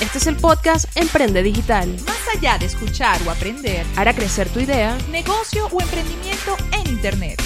Este 0.00 0.18
es 0.18 0.26
el 0.26 0.36
podcast 0.36 0.96
Emprende 0.96 1.42
Digital. 1.42 1.88
Más 2.06 2.36
allá 2.36 2.58
de 2.58 2.66
escuchar 2.66 3.20
o 3.26 3.30
aprender, 3.30 3.84
Hará 3.96 4.14
crecer 4.14 4.48
tu 4.48 4.60
idea. 4.60 4.96
negocio 5.10 5.66
o 5.72 5.80
emprendimiento 5.80 6.56
en 6.72 6.88
Internet. 6.88 7.42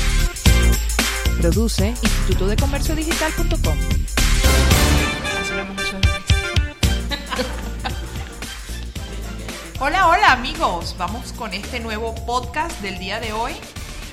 Produce. 1.41 1.89
Instituto 2.03 2.47
de 2.47 2.57
Comercio 2.57 2.95
Digital.com. 2.95 3.79
Hola, 9.81 10.09
hola 10.09 10.33
amigos. 10.33 10.95
Vamos 10.99 11.33
con 11.33 11.53
este 11.55 11.81
nuevo 11.81 12.15
podcast 12.27 12.81
del 12.81 12.99
día 12.99 13.19
de 13.19 13.33
hoy. 13.33 13.53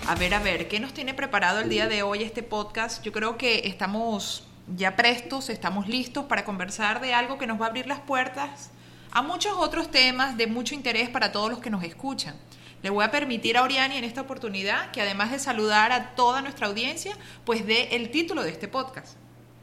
A 0.08 0.16
ver, 0.16 0.34
a 0.34 0.40
ver, 0.40 0.68
¿qué 0.68 0.80
nos 0.80 0.94
tiene 0.94 1.14
preparado 1.14 1.60
el 1.60 1.70
día 1.70 1.88
de 1.88 2.02
hoy 2.02 2.24
este 2.24 2.42
podcast? 2.42 3.04
Yo 3.04 3.12
creo 3.12 3.38
que 3.38 3.68
estamos 3.68 4.44
ya 4.76 4.96
prestos, 4.96 5.50
estamos 5.50 5.88
listos 5.88 6.26
para 6.26 6.46
conversar 6.46 7.02
de 7.02 7.14
algo 7.14 7.38
que 7.38 7.48
nos 7.48 7.60
va 7.60 7.66
a 7.66 7.70
abrir 7.70 7.88
las 7.88 8.00
puertas 8.00 8.72
a 9.12 9.22
muchos 9.22 9.54
otros 9.58 9.90
temas 9.90 10.38
de 10.38 10.48
mucho 10.48 10.76
interés 10.76 11.10
para 11.10 11.32
todos 11.32 11.50
los 11.50 11.60
que 11.60 11.70
nos 11.70 11.84
escuchan. 11.84 12.36
Le 12.82 12.90
voy 12.90 13.04
a 13.04 13.12
permitir 13.12 13.58
a 13.58 13.64
Oriani 13.64 13.98
en 13.98 14.04
esta 14.04 14.22
oportunidad 14.22 14.92
que 14.92 15.02
además 15.02 15.32
de 15.32 15.40
saludar 15.40 15.92
a 15.92 16.12
toda 16.16 16.42
nuestra 16.42 16.68
audiencia, 16.68 17.18
pues 17.44 17.66
dé 17.66 17.96
el 17.96 18.12
título 18.12 18.44
de 18.44 18.52
este 18.52 18.68
podcast. 18.68 19.18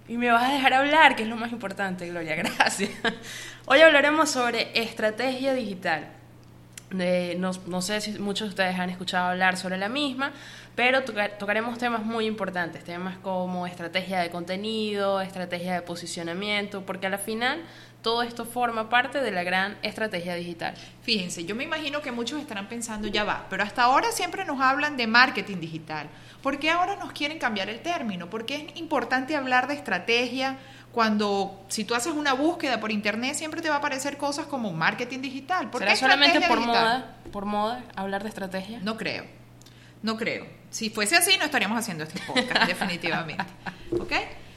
Y 0.09 0.19
me 0.19 0.30
vas 0.30 0.45
a 0.45 0.53
dejar 0.53 0.75
hablar, 0.75 1.16
que 1.16 1.23
es 1.23 1.29
lo 1.29 1.37
más 1.37 1.51
importante, 1.51 2.09
Gloria, 2.09 2.35
gracias. 2.57 2.91
Hoy 3.65 3.80
hablaremos 3.80 4.30
sobre 4.30 4.71
estrategia 4.75 5.55
digital. 5.55 6.16
No, 6.91 7.51
no 7.67 7.83
sé 7.83 8.01
si 8.01 8.13
muchos 8.19 8.47
de 8.49 8.51
ustedes 8.51 8.79
han 8.79 8.91
escuchado 8.91 9.31
hablar 9.31 9.57
sobre 9.57 9.77
la 9.77 9.89
misma, 9.89 10.33
pero 10.77 11.03
toca- 11.03 11.37
tocaremos 11.37 11.79
temas 11.79 12.05
muy 12.05 12.27
importantes, 12.27 12.85
temas 12.85 13.19
como 13.19 13.67
estrategia 13.67 14.21
de 14.21 14.31
contenido, 14.31 15.21
estrategia 15.21 15.75
de 15.75 15.83
posicionamiento, 15.83 16.83
porque 16.87 17.09
a 17.09 17.11
la 17.11 17.19
final 17.19 17.61
todo 18.03 18.23
esto 18.23 18.45
forma 18.45 18.88
parte 18.88 19.21
de 19.21 19.33
la 19.33 19.43
gran 19.43 19.77
estrategia 19.83 20.37
digital. 20.37 20.75
Fíjense, 21.02 21.45
yo 21.45 21.57
me 21.57 21.65
imagino 21.65 22.02
que 22.02 22.13
muchos 22.13 22.41
estarán 22.41 22.69
pensando, 22.69 23.09
ya 23.09 23.25
va, 23.25 23.47
pero 23.51 23.65
hasta 23.65 23.82
ahora 23.82 24.13
siempre 24.13 24.45
nos 24.45 24.60
hablan 24.60 24.97
de 24.97 25.09
marketing 25.09 25.57
digital. 25.57 26.07
¿Por 26.41 26.60
qué 26.60 26.71
ahora 26.71 26.95
nos 26.95 27.10
quieren 27.10 27.41
cambiar 27.41 27.69
el 27.69 27.80
término? 27.80 28.30
¿Por 28.30 28.47
qué 28.47 28.69
es 28.69 28.77
importante 28.77 29.35
hablar 29.35 29.66
de 29.66 29.75
estrategia 29.75 30.57
cuando 30.97 31.63
si 31.69 31.85
tú 31.85 31.95
haces 31.95 32.15
una 32.15 32.33
búsqueda 32.33 32.80
por 32.80 32.91
internet 32.91 33.35
siempre 33.35 33.61
te 33.61 33.69
va 33.69 33.75
a 33.75 33.79
aparecer 33.80 34.16
cosas 34.16 34.47
como 34.47 34.73
marketing 34.73 35.21
digital? 35.21 35.69
¿Por 35.69 35.80
¿Será 35.80 35.91
qué 35.91 35.99
solamente 35.99 36.41
por 36.49 36.57
digital? 36.57 36.85
moda, 36.85 37.16
por 37.33 37.45
moda 37.45 37.85
hablar 37.97 38.23
de 38.23 38.30
estrategia? 38.30 38.80
No 38.83 38.97
creo, 38.97 39.27
no 40.01 40.16
creo. 40.16 40.47
Si 40.71 40.88
fuese 40.88 41.15
así, 41.15 41.37
no 41.37 41.45
estaríamos 41.45 41.79
haciendo 41.79 42.05
este 42.05 42.19
podcast, 42.21 42.63
definitivamente. 42.66 43.45
¿Ok? 43.91 44.13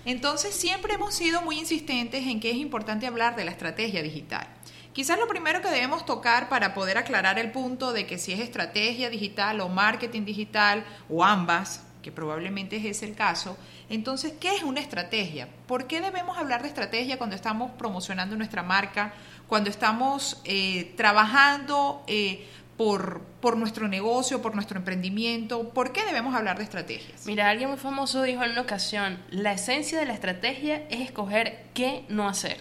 Entonces, 0.06 0.56
siempre 0.56 0.94
hemos 0.94 1.14
sido 1.14 1.42
muy 1.42 1.60
insistentes 1.60 2.26
en 2.26 2.40
que 2.40 2.52
es 2.52 2.56
importante 2.56 3.06
hablar 3.06 3.36
de 3.36 3.44
la 3.44 3.52
estrategia 3.52 4.02
digital. 4.02 4.48
Quizás 4.94 5.20
lo 5.20 5.28
primero 5.28 5.62
que 5.62 5.68
debemos 5.68 6.06
tocar 6.06 6.48
para 6.48 6.74
poder 6.74 6.98
aclarar 6.98 7.38
el 7.38 7.52
punto 7.52 7.92
de 7.92 8.08
que 8.08 8.18
si 8.18 8.32
es 8.32 8.40
estrategia 8.40 9.10
digital 9.10 9.60
o 9.60 9.68
marketing 9.68 10.24
digital 10.24 10.86
o 11.10 11.26
ambas, 11.26 11.84
que 12.02 12.12
probablemente 12.12 12.78
es 12.90 13.04
el 13.04 13.16
caso, 13.16 13.58
entonces, 13.90 14.34
¿qué 14.40 14.56
es 14.56 14.64
una 14.64 14.80
estrategia? 14.80 15.48
¿Por 15.68 15.88
qué 15.88 16.02
debemos 16.02 16.38
hablar 16.38 16.62
de 16.62 16.68
estrategia 16.68 17.18
cuando 17.18 17.36
estamos 17.36 17.72
promocionando 17.72 18.36
nuestra 18.36 18.64
marca, 18.64 19.14
cuando 19.48 19.70
estamos 19.70 20.42
eh, 20.46 20.94
trabajando 20.96 22.04
eh, 22.08 22.48
por, 22.78 23.22
por 23.42 23.58
nuestro 23.58 23.88
negocio, 23.88 24.42
por 24.42 24.56
nuestro 24.56 24.78
emprendimiento? 24.78 25.70
¿Por 25.70 25.92
qué 25.92 26.06
debemos 26.06 26.36
hablar 26.36 26.58
de 26.58 26.64
estrategias? 26.64 27.26
Mira, 27.26 27.50
alguien 27.50 27.70
muy 27.70 27.80
famoso 27.80 28.22
dijo 28.22 28.44
en 28.44 28.52
una 28.52 28.62
ocasión, 28.62 29.20
la 29.32 29.54
esencia 29.54 30.00
de 30.00 30.06
la 30.06 30.14
estrategia 30.14 30.84
es 30.90 31.02
escoger 31.02 31.66
qué 31.74 32.06
no 32.10 32.30
hacer. 32.30 32.58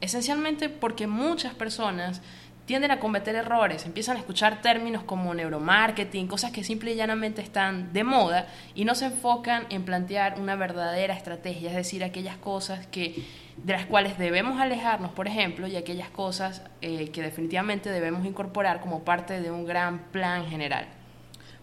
Esencialmente 0.00 0.68
porque 0.68 1.06
muchas 1.06 1.54
personas 1.54 2.22
tienden 2.66 2.90
a 2.90 3.00
cometer 3.00 3.34
errores, 3.34 3.86
empiezan 3.86 4.16
a 4.16 4.20
escuchar 4.20 4.62
términos 4.62 5.02
como 5.02 5.34
neuromarketing, 5.34 6.28
cosas 6.28 6.52
que 6.52 6.62
simple 6.62 6.92
y 6.92 6.94
llanamente 6.94 7.42
están 7.42 7.92
de 7.92 8.04
moda 8.04 8.46
y 8.74 8.84
no 8.84 8.94
se 8.94 9.06
enfocan 9.06 9.66
en 9.70 9.84
plantear 9.84 10.40
una 10.40 10.54
verdadera 10.54 11.14
estrategia, 11.14 11.70
es 11.70 11.76
decir, 11.76 12.04
aquellas 12.04 12.36
cosas 12.36 12.86
que 12.86 13.24
de 13.56 13.72
las 13.72 13.86
cuales 13.86 14.16
debemos 14.18 14.60
alejarnos, 14.60 15.12
por 15.12 15.28
ejemplo, 15.28 15.66
y 15.66 15.76
aquellas 15.76 16.08
cosas 16.08 16.62
eh, 16.80 17.10
que 17.10 17.22
definitivamente 17.22 17.90
debemos 17.90 18.24
incorporar 18.24 18.80
como 18.80 19.04
parte 19.04 19.40
de 19.40 19.50
un 19.50 19.66
gran 19.66 20.10
plan 20.10 20.48
general. 20.48 20.86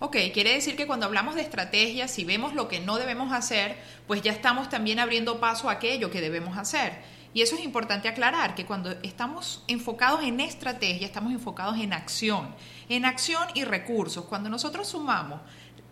Ok, 0.01 0.15
quiere 0.33 0.53
decir 0.53 0.77
que 0.77 0.87
cuando 0.87 1.05
hablamos 1.05 1.35
de 1.35 1.41
estrategias, 1.41 2.09
si 2.09 2.23
vemos 2.23 2.53
lo 2.53 2.69
que 2.69 2.79
no 2.79 2.97
debemos 2.97 3.33
hacer, 3.33 3.75
pues 4.07 4.21
ya 4.21 4.31
estamos 4.31 4.69
también 4.69 4.99
abriendo 4.99 5.41
paso 5.41 5.67
a 5.67 5.73
aquello 5.73 6.09
que 6.09 6.21
debemos 6.21 6.57
hacer. 6.57 6.93
Y 7.33 7.41
eso 7.41 7.55
es 7.55 7.63
importante 7.63 8.07
aclarar, 8.07 8.55
que 8.55 8.65
cuando 8.65 8.91
estamos 9.03 9.63
enfocados 9.67 10.23
en 10.23 10.39
estrategia, 10.39 11.05
estamos 11.05 11.31
enfocados 11.31 11.77
en 11.77 11.93
acción, 11.93 12.55
en 12.89 13.05
acción 13.05 13.43
y 13.53 13.63
recursos. 13.65 14.25
Cuando 14.25 14.49
nosotros 14.49 14.87
sumamos 14.87 15.39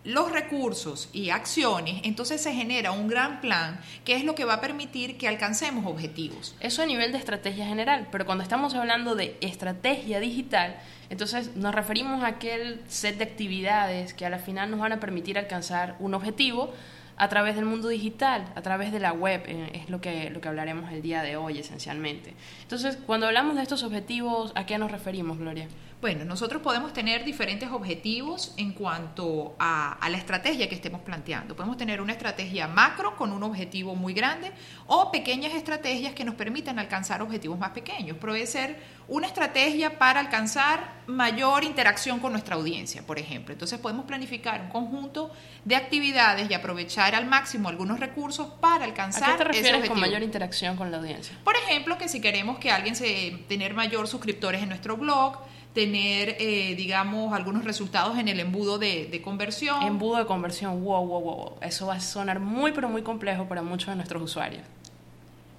los 0.08 0.32
recursos 0.32 1.10
y 1.12 1.32
acciones, 1.32 2.00
entonces 2.04 2.42
se 2.42 2.54
genera 2.54 2.94
un 2.94 3.10
gran 3.10 3.42
plan 3.42 3.80
que 4.06 4.16
es 4.16 4.24
lo 4.24 4.36
que 4.36 4.46
va 4.46 4.54
a 4.54 4.62
permitir 4.62 5.18
que 5.18 5.28
alcancemos 5.28 5.86
objetivos. 5.86 6.56
Eso 6.62 6.82
a 6.82 6.86
nivel 6.86 7.12
de 7.12 7.18
estrategia 7.18 7.68
general, 7.68 8.08
pero 8.10 8.26
cuando 8.26 8.44
estamos 8.44 8.74
hablando 8.74 9.16
de 9.16 9.38
estrategia 9.42 10.22
digital, 10.22 10.78
entonces 11.10 11.58
nos 11.58 11.76
referimos 11.76 12.24
a 12.24 12.28
aquel 12.28 12.82
set 12.88 13.18
de 13.18 13.26
actividades 13.26 14.14
que 14.14 14.26
a 14.26 14.30
la 14.30 14.40
final 14.40 14.72
nos 14.72 14.80
van 14.80 14.94
a 14.94 15.00
permitir 15.02 15.38
alcanzar 15.38 15.98
un 16.00 16.14
objetivo 16.14 16.74
a 17.18 17.30
través 17.30 17.56
del 17.56 17.66
mundo 17.66 17.88
digital, 17.88 18.46
a 18.56 18.62
través 18.62 18.92
de 18.92 19.00
la 19.00 19.12
web, 19.12 19.44
eh, 19.48 19.72
es 19.74 19.90
lo 19.90 20.00
que, 20.00 20.30
lo 20.30 20.40
que 20.40 20.48
hablaremos 20.48 20.92
el 20.92 21.02
día 21.02 21.24
de 21.24 21.36
hoy 21.36 21.58
esencialmente. 21.58 22.34
Entonces, 22.62 22.98
cuando 23.06 23.26
hablamos 23.26 23.56
de 23.56 23.64
estos 23.64 23.84
objetivos, 23.84 24.52
¿a 24.56 24.66
qué 24.66 24.78
nos 24.78 24.92
referimos, 24.92 25.38
Gloria? 25.38 25.68
Bueno, 26.00 26.26
nosotros 26.26 26.62
podemos 26.62 26.94
tener 26.94 27.26
diferentes 27.26 27.72
objetivos 27.72 28.54
en 28.58 28.74
cuanto 28.74 29.56
a, 29.58 29.94
a, 29.94 30.10
la 30.10 30.18
estrategia 30.18 30.70
que 30.70 30.76
estemos 30.76 31.02
planteando. 31.02 31.56
Podemos 31.56 31.76
tener 31.76 32.02
una 32.02 32.14
estrategia 32.14 32.68
macro 32.68 33.16
con 33.16 33.32
un 33.32 33.42
objetivo 33.42 33.96
muy 33.96 34.14
grande 34.14 34.52
o 34.86 35.10
pequeñas 35.12 35.56
estrategias 35.56 36.14
que 36.14 36.24
nos 36.24 36.36
permitan 36.36 36.78
alcanzar 36.78 37.24
objetivos 37.24 37.58
más 37.58 37.72
pequeños. 37.72 38.16
Puede 38.18 38.46
ser 38.46 38.78
una 39.08 39.26
estrategia 39.26 39.98
para 39.98 40.20
alcanzar 40.20 41.02
mayor 41.08 41.64
interacción 41.64 42.20
con 42.20 42.32
nuestra 42.32 42.58
audiencia, 42.58 43.02
por 43.02 43.18
ejemplo. 43.18 43.54
Entonces 43.54 43.80
podemos 43.80 44.06
planificar 44.06 44.62
un 44.62 44.70
conjunto 44.70 45.32
de 45.66 45.76
actividades 45.76 46.48
y 46.48 46.54
aprovechar 46.54 47.16
al 47.16 47.26
máximo 47.26 47.70
algunos 47.70 48.00
recursos 48.00 48.48
para 48.62 48.86
alcanzar 48.86 49.24
¿A 49.24 49.32
qué 49.32 49.38
te 49.40 49.44
refieres 49.46 49.70
ese 49.70 49.78
objetivo. 49.78 49.96
con 49.96 50.02
mayor 50.02 50.22
interacción 50.22 50.76
con 50.76 50.92
la 50.92 50.98
audiencia? 50.98 51.36
Por 51.44 51.56
ejemplo, 51.56 51.98
que 51.98 52.08
si 52.08 52.22
queremos 52.22 52.60
que 52.60 52.70
alguien 52.70 52.96
se 52.96 53.40
tener 53.48 53.74
mayor 53.74 54.08
suscriptores 54.08 54.62
en 54.62 54.70
nuestro 54.70 54.96
blog, 54.96 55.40
tener, 55.78 56.38
eh, 56.40 56.74
digamos, 56.76 57.36
algunos 57.36 57.64
resultados 57.64 58.18
en 58.18 58.28
el 58.28 58.40
embudo 58.40 58.80
de, 58.80 59.06
de, 59.12 59.22
conversión. 59.22 59.84
Embudo 59.84 60.18
de 60.18 60.26
conversión, 60.26 60.84
wow, 60.84 61.06
wow, 61.06 61.22
wow. 61.22 61.54
Eso 61.62 61.86
va 61.86 61.98
a 61.98 62.00
sonar 62.00 62.40
muy, 62.40 62.72
pero 62.72 62.90
muy 62.90 63.04
complejo 63.04 63.48
para 63.48 63.62
muchos 63.62 63.90
de 63.90 63.96
nuestros 63.98 64.24
usuarios. 64.24 64.64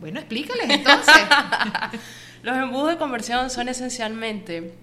Bueno, 0.01 0.19
explícales 0.19 0.69
entonces. 0.71 1.15
Los 2.43 2.57
embudos 2.57 2.89
de 2.89 2.97
conversión 2.97 3.49
son 3.49 3.69
esencialmente 3.69 4.75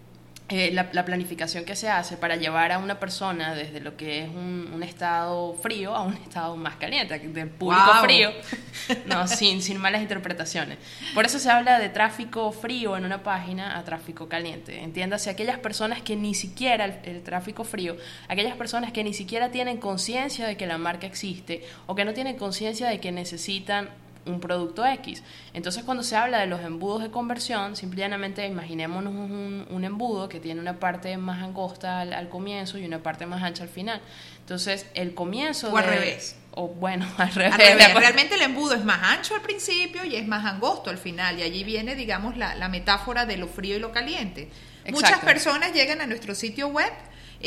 eh, 0.48 0.70
la, 0.72 0.90
la, 0.92 1.06
planificación 1.06 1.66
que 1.66 1.76
se 1.76 1.90
hace 1.90 2.18
para 2.18 2.36
llevar 2.36 2.72
a 2.72 2.78
una 2.78 3.00
persona 3.00 3.56
desde 3.56 3.80
lo 3.80 3.98
que 3.98 4.20
es 4.20 4.30
un, 4.30 4.70
un 4.72 4.84
estado 4.84 5.56
frío 5.56 5.96
a 5.96 6.02
un 6.02 6.14
estado 6.24 6.56
más 6.56 6.76
caliente, 6.76 7.18
del 7.18 7.50
público 7.50 7.84
wow. 7.84 8.04
frío, 8.04 8.30
no, 9.08 9.28
sin, 9.28 9.64
sin 9.64 9.80
malas 9.80 10.04
interpretaciones. 10.04 10.78
Por 11.16 11.26
eso 11.26 11.40
se 11.40 11.50
habla 11.50 11.80
de 11.80 11.90
tráfico 11.90 12.52
frío 12.52 12.96
en 12.96 13.06
una 13.06 13.24
página 13.24 13.76
a 13.76 13.84
tráfico 13.84 14.30
caliente. 14.30 14.84
Entiéndase, 14.84 15.32
aquellas 15.32 15.58
personas 15.58 16.04
que 16.04 16.16
ni 16.16 16.36
siquiera, 16.36 16.86
el, 16.86 17.00
el 17.06 17.24
tráfico 17.24 17.64
frío, 17.64 17.98
aquellas 18.28 18.56
personas 18.56 18.92
que 18.92 19.04
ni 19.04 19.16
siquiera 19.16 19.50
tienen 19.50 19.78
conciencia 19.78 20.46
de 20.46 20.58
que 20.58 20.68
la 20.68 20.78
marca 20.78 21.08
existe 21.08 21.64
o 21.88 21.96
que 21.96 22.06
no 22.06 22.14
tienen 22.14 22.38
conciencia 22.38 22.88
de 22.88 23.00
que 23.00 23.12
necesitan 23.12 23.90
un 24.26 24.40
producto 24.40 24.86
X. 24.86 25.24
Entonces, 25.54 25.84
cuando 25.84 26.04
se 26.04 26.16
habla 26.16 26.40
de 26.40 26.48
los 26.48 26.62
embudos 26.62 27.04
de 27.04 27.12
conversión, 27.12 27.76
simplemente 27.76 28.46
imaginémonos 28.46 29.14
un, 29.14 29.68
un, 29.70 29.84
embudo 29.84 30.28
que 30.30 30.40
tiene 30.40 30.60
una 30.60 30.80
parte 30.80 31.16
más 31.18 31.42
angosta 31.44 32.02
al, 32.02 32.14
al, 32.14 32.30
comienzo 32.30 32.78
y 32.78 32.86
una 32.86 33.00
parte 33.04 33.26
más 33.26 33.44
ancha 33.44 33.64
al 33.64 33.70
final. 33.70 34.02
Entonces, 34.40 34.88
el 34.94 35.14
comienzo. 35.14 35.72
O 35.72 35.78
al 35.78 35.86
de, 35.86 35.92
revés. 35.92 36.36
O 36.52 36.68
bueno, 36.68 37.08
al 37.18 37.34
revés. 37.34 37.54
Al 37.54 37.60
revés. 37.60 37.94
Realmente 37.94 38.36
el 38.36 38.42
embudo 38.42 38.74
es 38.74 38.84
más 38.84 39.02
ancho 39.04 39.36
al 39.36 39.42
principio 39.42 40.04
y 40.06 40.16
es 40.16 40.28
más 40.28 40.46
angosto 40.46 40.90
al 40.90 40.98
final. 40.98 41.40
Y 41.40 41.44
allí 41.44 41.64
viene, 41.64 41.96
digamos, 41.96 42.38
la, 42.38 42.56
la 42.56 42.70
metáfora 42.70 43.26
de 43.26 43.38
lo 43.38 43.48
frío 43.48 43.76
y 43.78 43.80
lo 43.80 43.92
caliente. 43.92 44.50
Exacto. 44.86 44.92
Muchas 44.92 45.20
personas 45.20 45.74
llegan 45.74 46.02
a 46.02 46.08
nuestro 46.08 46.36
sitio 46.36 46.68
web 46.68 46.92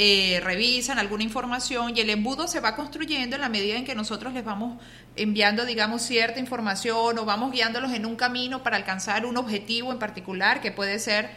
eh, 0.01 0.39
revisan 0.45 1.01
alguna 1.01 1.25
información 1.25 1.97
y 1.97 2.01
el 2.01 2.11
embudo 2.11 2.47
se 2.47 2.61
va 2.61 2.77
construyendo 2.77 3.35
en 3.35 3.43
la 3.43 3.49
medida 3.49 3.77
en 3.77 3.85
que 3.85 3.97
nosotros 3.97 4.33
les 4.33 4.45
vamos 4.45 4.81
enviando, 5.17 5.65
digamos, 5.65 6.03
cierta 6.03 6.39
información 6.39 7.19
o 7.19 7.25
vamos 7.25 7.51
guiándolos 7.51 7.93
en 7.93 8.07
un 8.07 8.15
camino 8.15 8.63
para 8.63 8.77
alcanzar 8.77 9.27
un 9.27 9.37
objetivo 9.37 9.91
en 9.91 9.99
particular, 9.99 10.61
que 10.61 10.71
puede 10.71 11.01
ser 11.01 11.31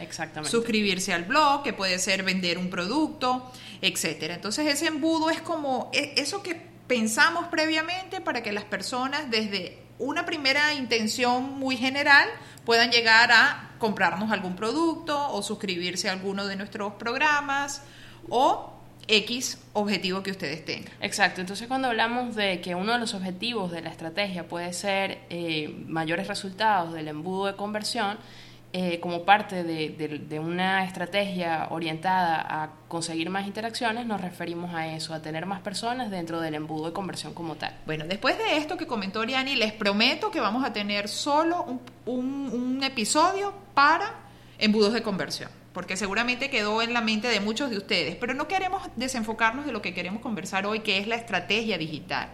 suscribirse 0.44 1.12
al 1.12 1.24
blog, 1.24 1.64
que 1.64 1.72
puede 1.72 1.98
ser 1.98 2.22
vender 2.22 2.56
un 2.56 2.70
producto, 2.70 3.50
etcétera. 3.80 4.36
Entonces 4.36 4.68
ese 4.68 4.86
embudo 4.86 5.28
es 5.28 5.40
como 5.40 5.90
eso 5.92 6.44
que 6.44 6.54
pensamos 6.86 7.48
previamente 7.48 8.20
para 8.20 8.44
que 8.44 8.52
las 8.52 8.62
personas 8.62 9.28
desde 9.28 9.82
una 9.98 10.24
primera 10.24 10.72
intención 10.74 11.58
muy 11.58 11.76
general 11.76 12.28
puedan 12.64 12.92
llegar 12.92 13.32
a 13.32 13.72
comprarnos 13.80 14.30
algún 14.30 14.54
producto 14.54 15.32
o 15.32 15.42
suscribirse 15.42 16.08
a 16.08 16.12
alguno 16.12 16.46
de 16.46 16.54
nuestros 16.54 16.92
programas 16.92 17.82
o 18.28 18.72
X 19.08 19.58
objetivo 19.72 20.22
que 20.22 20.30
ustedes 20.30 20.64
tengan. 20.64 20.92
Exacto, 21.00 21.40
entonces 21.40 21.66
cuando 21.68 21.88
hablamos 21.88 22.34
de 22.34 22.60
que 22.60 22.74
uno 22.74 22.92
de 22.92 22.98
los 22.98 23.14
objetivos 23.14 23.70
de 23.70 23.82
la 23.82 23.90
estrategia 23.90 24.46
puede 24.46 24.72
ser 24.72 25.20
eh, 25.30 25.74
mayores 25.86 26.28
resultados 26.28 26.92
del 26.92 27.08
embudo 27.08 27.46
de 27.46 27.56
conversión, 27.56 28.18
eh, 28.74 29.00
como 29.00 29.24
parte 29.24 29.64
de, 29.64 29.90
de, 29.90 30.18
de, 30.18 30.38
una 30.38 30.86
estrategia 30.86 31.68
orientada 31.72 32.40
a 32.40 32.70
conseguir 32.88 33.28
más 33.28 33.46
interacciones, 33.46 34.06
nos 34.06 34.18
referimos 34.18 34.74
a 34.74 34.86
eso, 34.86 35.12
a 35.12 35.20
tener 35.20 35.44
más 35.44 35.60
personas 35.60 36.10
dentro 36.10 36.40
del 36.40 36.54
embudo 36.54 36.86
de 36.86 36.94
conversión 36.94 37.34
como 37.34 37.56
tal. 37.56 37.76
Bueno, 37.84 38.06
después 38.06 38.38
de 38.38 38.56
esto 38.56 38.78
que 38.78 38.86
comentó 38.86 39.20
Oriani, 39.20 39.56
les 39.56 39.74
prometo 39.74 40.30
que 40.30 40.40
vamos 40.40 40.64
a 40.64 40.72
tener 40.72 41.08
solo 41.08 41.64
un, 41.64 41.80
un, 42.06 42.50
un 42.50 42.82
episodio 42.82 43.52
para 43.74 44.14
embudos 44.58 44.94
de 44.94 45.02
conversión 45.02 45.50
porque 45.72 45.96
seguramente 45.96 46.50
quedó 46.50 46.82
en 46.82 46.92
la 46.92 47.00
mente 47.00 47.28
de 47.28 47.40
muchos 47.40 47.70
de 47.70 47.78
ustedes, 47.78 48.16
pero 48.16 48.34
no 48.34 48.48
queremos 48.48 48.82
desenfocarnos 48.96 49.66
de 49.66 49.72
lo 49.72 49.82
que 49.82 49.94
queremos 49.94 50.22
conversar 50.22 50.66
hoy, 50.66 50.80
que 50.80 50.98
es 50.98 51.06
la 51.06 51.16
estrategia 51.16 51.78
digital. 51.78 52.30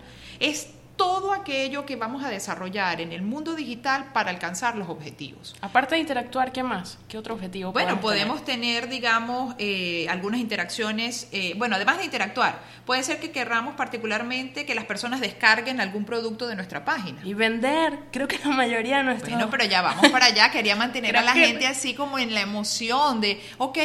Todo 0.98 1.32
aquello 1.32 1.86
que 1.86 1.96
vamos 1.96 2.22
a 2.24 2.28
desarrollar 2.28 3.00
en 3.00 3.12
el 3.12 3.22
mundo 3.22 3.54
digital 3.54 4.12
para 4.12 4.30
alcanzar 4.30 4.76
los 4.76 4.90
objetivos. 4.90 5.54
Aparte 5.62 5.94
de 5.94 6.02
interactuar, 6.02 6.52
¿qué 6.52 6.62
más? 6.62 6.98
¿Qué 7.08 7.16
otro 7.16 7.34
objetivo? 7.34 7.72
Bueno, 7.72 8.00
podemos 8.00 8.44
tener, 8.44 8.82
tener 8.82 8.88
digamos, 8.90 9.54
eh, 9.58 10.06
algunas 10.10 10.40
interacciones, 10.40 11.28
eh, 11.32 11.54
bueno, 11.56 11.76
además 11.76 11.98
de 11.98 12.04
interactuar, 12.04 12.60
puede 12.84 13.04
ser 13.04 13.20
que 13.20 13.30
querramos 13.30 13.76
particularmente 13.76 14.66
que 14.66 14.74
las 14.74 14.84
personas 14.84 15.20
descarguen 15.20 15.80
algún 15.80 16.04
producto 16.04 16.48
de 16.48 16.56
nuestra 16.56 16.84
página. 16.84 17.20
Y 17.24 17.32
vender, 17.32 18.00
creo 18.10 18.26
que 18.26 18.38
la 18.38 18.50
mayoría 18.50 18.98
de 18.98 19.04
nuestros... 19.04 19.30
Bueno, 19.30 19.48
pero 19.50 19.64
ya 19.64 19.80
vamos 19.80 20.08
para 20.08 20.26
allá, 20.26 20.50
quería 20.50 20.74
mantener 20.74 21.16
a 21.16 21.22
la 21.22 21.32
que... 21.32 21.46
gente 21.46 21.66
así 21.68 21.94
como 21.94 22.18
en 22.18 22.34
la 22.34 22.40
emoción 22.40 23.20
de, 23.20 23.40
ok, 23.58 23.78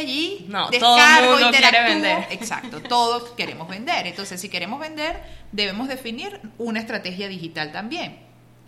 no, 0.47 0.69
descargo, 0.71 1.37
todo 1.37 1.45
interactúo. 1.45 1.83
vender. 1.83 2.27
Exacto, 2.31 2.81
todos 2.81 3.31
queremos 3.31 3.67
vender. 3.67 4.07
Entonces, 4.07 4.41
si 4.41 4.49
queremos 4.49 4.79
vender, 4.79 5.42
debemos 5.53 5.87
definir 5.87 6.41
una 6.57 6.79
estrategia 6.79 7.29
digital 7.29 7.71
también. 7.71 8.17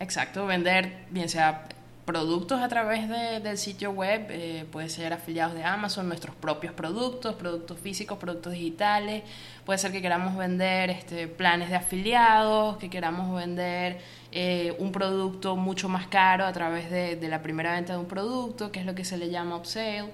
Exacto, 0.00 0.46
vender 0.46 1.04
bien 1.10 1.28
sea 1.28 1.68
productos 2.06 2.60
a 2.60 2.68
través 2.68 3.08
de, 3.08 3.40
del 3.40 3.58
sitio 3.58 3.90
web, 3.90 4.28
eh, 4.30 4.64
puede 4.70 4.88
ser 4.88 5.12
afiliados 5.12 5.54
de 5.54 5.64
Amazon, 5.64 6.06
nuestros 6.06 6.36
propios 6.36 6.72
productos, 6.72 7.34
productos 7.34 7.80
físicos, 7.80 8.16
productos 8.16 8.52
digitales, 8.52 9.24
puede 9.64 9.78
ser 9.78 9.90
que 9.90 10.00
queramos 10.00 10.36
vender 10.36 10.88
este, 10.90 11.26
planes 11.26 11.68
de 11.68 11.74
afiliados, 11.74 12.76
que 12.76 12.88
queramos 12.88 13.36
vender 13.36 13.98
eh, 14.30 14.76
un 14.78 14.92
producto 14.92 15.56
mucho 15.56 15.88
más 15.88 16.06
caro 16.06 16.46
a 16.46 16.52
través 16.52 16.90
de, 16.90 17.16
de 17.16 17.28
la 17.28 17.42
primera 17.42 17.72
venta 17.72 17.94
de 17.94 17.98
un 17.98 18.06
producto, 18.06 18.70
que 18.70 18.78
es 18.78 18.86
lo 18.86 18.94
que 18.94 19.04
se 19.04 19.18
le 19.18 19.28
llama 19.28 19.56
upsale 19.56 20.12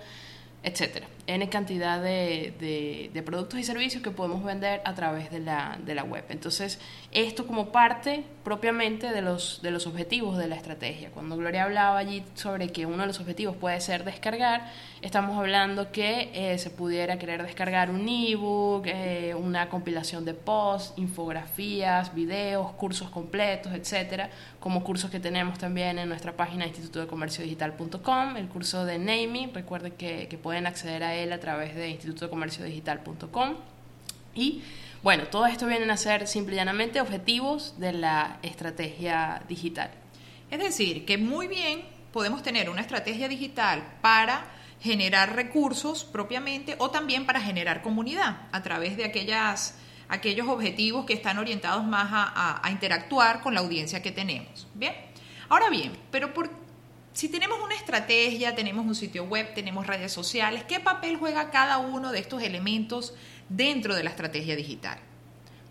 etcétera. 0.62 1.06
N 1.26 1.48
cantidad 1.48 2.02
de, 2.02 3.10
de, 3.12 3.22
productos 3.22 3.60
y 3.60 3.64
servicios 3.64 4.02
que 4.02 4.10
podemos 4.10 4.42
vender 4.42 4.82
a 4.84 4.94
través 4.94 5.30
de 5.30 5.38
la, 5.38 5.78
de 5.84 5.94
la 5.94 6.02
web. 6.02 6.24
Entonces, 6.28 6.80
esto 7.12 7.46
como 7.46 7.70
parte 7.70 8.24
propiamente 8.42 9.12
de 9.12 9.22
los, 9.22 9.60
de 9.62 9.70
los 9.70 9.86
objetivos 9.86 10.36
de 10.36 10.48
la 10.48 10.56
estrategia. 10.56 11.10
Cuando 11.10 11.36
Gloria 11.36 11.62
hablaba 11.62 11.98
allí 11.98 12.24
sobre 12.34 12.70
que 12.70 12.86
uno 12.86 13.02
de 13.02 13.06
los 13.06 13.20
objetivos 13.20 13.56
puede 13.56 13.80
ser 13.80 14.04
descargar, 14.04 14.68
estamos 15.00 15.38
hablando 15.38 15.92
que 15.92 16.30
eh, 16.34 16.58
se 16.58 16.70
pudiera 16.70 17.18
querer 17.18 17.42
descargar 17.42 17.90
un 17.90 18.08
ebook, 18.08 18.86
eh, 18.86 19.34
una 19.38 19.68
compilación 19.68 20.24
de 20.24 20.34
posts, 20.34 20.94
infografías, 20.96 22.12
videos, 22.14 22.72
cursos 22.72 23.10
completos, 23.10 23.72
etcétera, 23.72 24.30
como 24.58 24.82
cursos 24.82 25.10
que 25.10 25.20
tenemos 25.20 25.58
también 25.58 25.98
en 25.98 26.08
nuestra 26.08 26.32
página 26.32 26.66
instituto 26.66 27.00
de 27.00 27.06
comercio 27.06 27.44
digital.com, 27.44 28.36
el 28.36 28.48
curso 28.48 28.84
de 28.84 28.98
Naming, 28.98 29.54
recuerden 29.54 29.92
que, 29.92 30.26
que 30.28 30.38
pueden 30.38 30.66
acceder 30.66 31.04
a 31.04 31.11
él 31.14 31.32
a 31.32 31.40
través 31.40 31.74
de 31.74 31.88
instituto 31.88 32.26
de 32.26 32.30
comercio 32.30 32.64
digital.com 32.64 33.56
y 34.34 34.62
bueno, 35.02 35.24
todo 35.24 35.46
esto 35.46 35.66
vienen 35.66 35.90
a 35.90 35.96
ser 35.96 36.28
simple 36.28 36.54
y 36.54 36.56
llanamente 36.56 37.00
objetivos 37.00 37.74
de 37.78 37.92
la 37.92 38.38
estrategia 38.42 39.42
digital. 39.48 39.90
Es 40.50 40.60
decir, 40.60 41.04
que 41.04 41.18
muy 41.18 41.48
bien 41.48 41.82
podemos 42.12 42.42
tener 42.42 42.70
una 42.70 42.82
estrategia 42.82 43.26
digital 43.26 43.82
para 44.00 44.44
generar 44.80 45.34
recursos 45.34 46.04
propiamente 46.04 46.76
o 46.78 46.90
también 46.90 47.26
para 47.26 47.40
generar 47.40 47.82
comunidad 47.82 48.42
a 48.52 48.62
través 48.62 48.96
de 48.96 49.04
aquellas, 49.04 49.76
aquellos 50.08 50.46
objetivos 50.48 51.04
que 51.04 51.14
están 51.14 51.38
orientados 51.38 51.84
más 51.84 52.12
a, 52.12 52.22
a, 52.22 52.66
a 52.66 52.70
interactuar 52.70 53.40
con 53.40 53.54
la 53.54 53.60
audiencia 53.60 54.02
que 54.02 54.12
tenemos. 54.12 54.68
Bien, 54.74 54.94
ahora 55.48 55.68
bien, 55.68 55.92
pero 56.10 56.32
por, 56.32 56.50
si 57.12 57.28
tenemos 57.28 57.60
una 57.60 57.74
estrategia, 57.74 58.54
tenemos 58.54 58.86
un 58.86 58.94
sitio 58.94 59.24
web, 59.24 59.52
tenemos 59.54 59.86
redes 59.86 60.12
sociales, 60.12 60.64
¿qué 60.64 60.80
papel 60.80 61.16
juega 61.16 61.50
cada 61.50 61.78
uno 61.78 62.10
de 62.10 62.18
estos 62.18 62.42
elementos 62.42 63.14
dentro 63.48 63.94
de 63.94 64.02
la 64.02 64.10
estrategia 64.10 64.56
digital? 64.56 64.98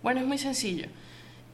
Bueno, 0.04 0.20
es 0.20 0.28
muy 0.28 0.38
sencillo. 0.38 0.88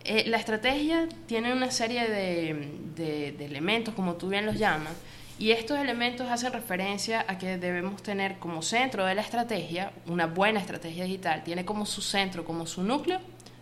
Eh, 0.04 0.26
la 0.28 0.38
estrategia 0.38 1.08
tiene 1.26 1.54
una 1.54 1.72
serie 1.72 2.08
de, 2.08 2.70
de, 2.96 3.32
de, 3.32 3.46
elementos, 3.46 3.94
como 3.94 4.16
tú 4.16 4.30
bien 4.30 4.46
los 4.46 4.58
llamas, 4.58 4.94
y 5.40 5.52
estos 5.52 5.78
elementos 5.78 6.30
hacen 6.30 6.52
referencia 6.52 7.26
a 7.28 7.38
que 7.38 7.58
debemos 7.58 8.02
tener 8.02 8.40
como 8.40 8.62
centro 8.62 9.06
de 9.06 9.16
la 9.16 9.22
estrategia, 9.22 9.92
una 10.08 10.26
buena 10.26 10.60
estrategia 10.60 11.06
digital, 11.06 11.44
tiene 11.44 11.64
como 11.64 11.86
su 11.86 12.02
centro, 12.02 12.44
como 12.44 12.66
su 12.66 12.84
núcleo, 12.84 13.20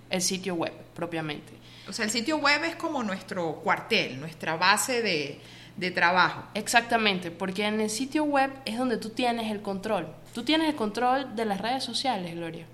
el 0.10 0.22
sitio 0.22 0.56
web 0.56 0.74
propiamente. 0.94 1.54
O 1.88 1.94
sea, 1.94 2.06
el 2.06 2.12
sitio 2.12 2.38
web 2.38 2.63
es 2.63 2.75
como 2.75 3.04
nuestro 3.04 3.56
cuartel, 3.56 4.19
nuestra 4.19 4.56
base 4.56 5.01
de, 5.01 5.39
de 5.77 5.92
trabajo. 5.92 6.44
Exactamente, 6.54 7.31
porque 7.31 7.66
en 7.66 7.81
el 7.81 7.89
sitio 7.89 8.24
web 8.24 8.51
es 8.66 8.77
donde 8.77 8.98
tú 8.98 9.10
tienes 9.10 9.51
el 9.51 9.62
control. 9.62 10.07
Tú 10.33 10.44
tienes 10.44 10.69
el 10.69 10.75
control 10.75 11.36
de 11.36 11.45
las 11.45 11.62
redes 11.62 11.83
sociales, 11.83 12.36
Gloria. 12.36 12.66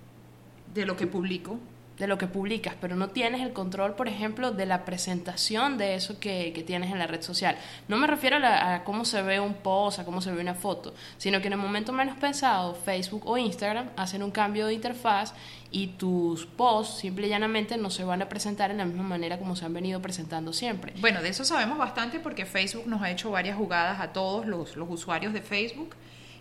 De 0.73 0.85
lo 0.85 0.95
que 0.95 1.07
publico. 1.07 1.59
De 2.01 2.07
lo 2.07 2.17
que 2.17 2.25
publicas, 2.25 2.73
pero 2.81 2.95
no 2.95 3.09
tienes 3.09 3.41
el 3.41 3.53
control, 3.53 3.93
por 3.93 4.07
ejemplo, 4.07 4.49
de 4.49 4.65
la 4.65 4.85
presentación 4.85 5.77
de 5.77 5.93
eso 5.93 6.19
que, 6.19 6.51
que 6.51 6.63
tienes 6.63 6.91
en 6.91 6.97
la 6.97 7.05
red 7.05 7.21
social. 7.21 7.55
No 7.87 7.95
me 7.95 8.07
refiero 8.07 8.37
a, 8.41 8.83
cómo 8.83 9.05
se 9.05 9.21
ve 9.21 9.39
un 9.39 9.53
post, 9.53 9.99
a 9.99 10.03
cómo 10.03 10.19
se 10.19 10.31
ve 10.31 10.41
una 10.41 10.55
foto, 10.55 10.95
sino 11.19 11.41
que 11.41 11.45
en 11.45 11.53
el 11.53 11.59
momento 11.59 11.93
menos 11.93 12.17
pensado, 12.17 12.73
Facebook 12.73 13.21
o 13.27 13.37
Instagram 13.37 13.91
hacen 13.97 14.23
un 14.23 14.31
cambio 14.31 14.65
de 14.65 14.73
interfaz 14.73 15.35
y 15.69 15.89
tus 15.89 16.47
posts 16.47 17.01
simple 17.01 17.27
y 17.27 17.29
llanamente 17.29 17.77
no 17.77 17.91
se 17.91 18.03
van 18.03 18.23
a 18.23 18.27
presentar 18.27 18.71
en 18.71 18.77
la 18.77 18.85
misma 18.85 19.03
manera 19.03 19.37
como 19.37 19.55
se 19.55 19.65
han 19.65 19.73
venido 19.75 20.01
presentando 20.01 20.53
siempre. 20.53 20.93
Bueno, 21.01 21.21
de 21.21 21.29
eso 21.29 21.45
sabemos 21.45 21.77
bastante 21.77 22.19
porque 22.19 22.47
Facebook 22.47 22.87
nos 22.87 23.03
ha 23.03 23.11
hecho 23.11 23.29
varias 23.29 23.57
jugadas 23.57 24.01
a 24.01 24.11
todos 24.11 24.47
los, 24.47 24.75
los 24.75 24.89
usuarios 24.89 25.33
de 25.33 25.43
Facebook. 25.43 25.93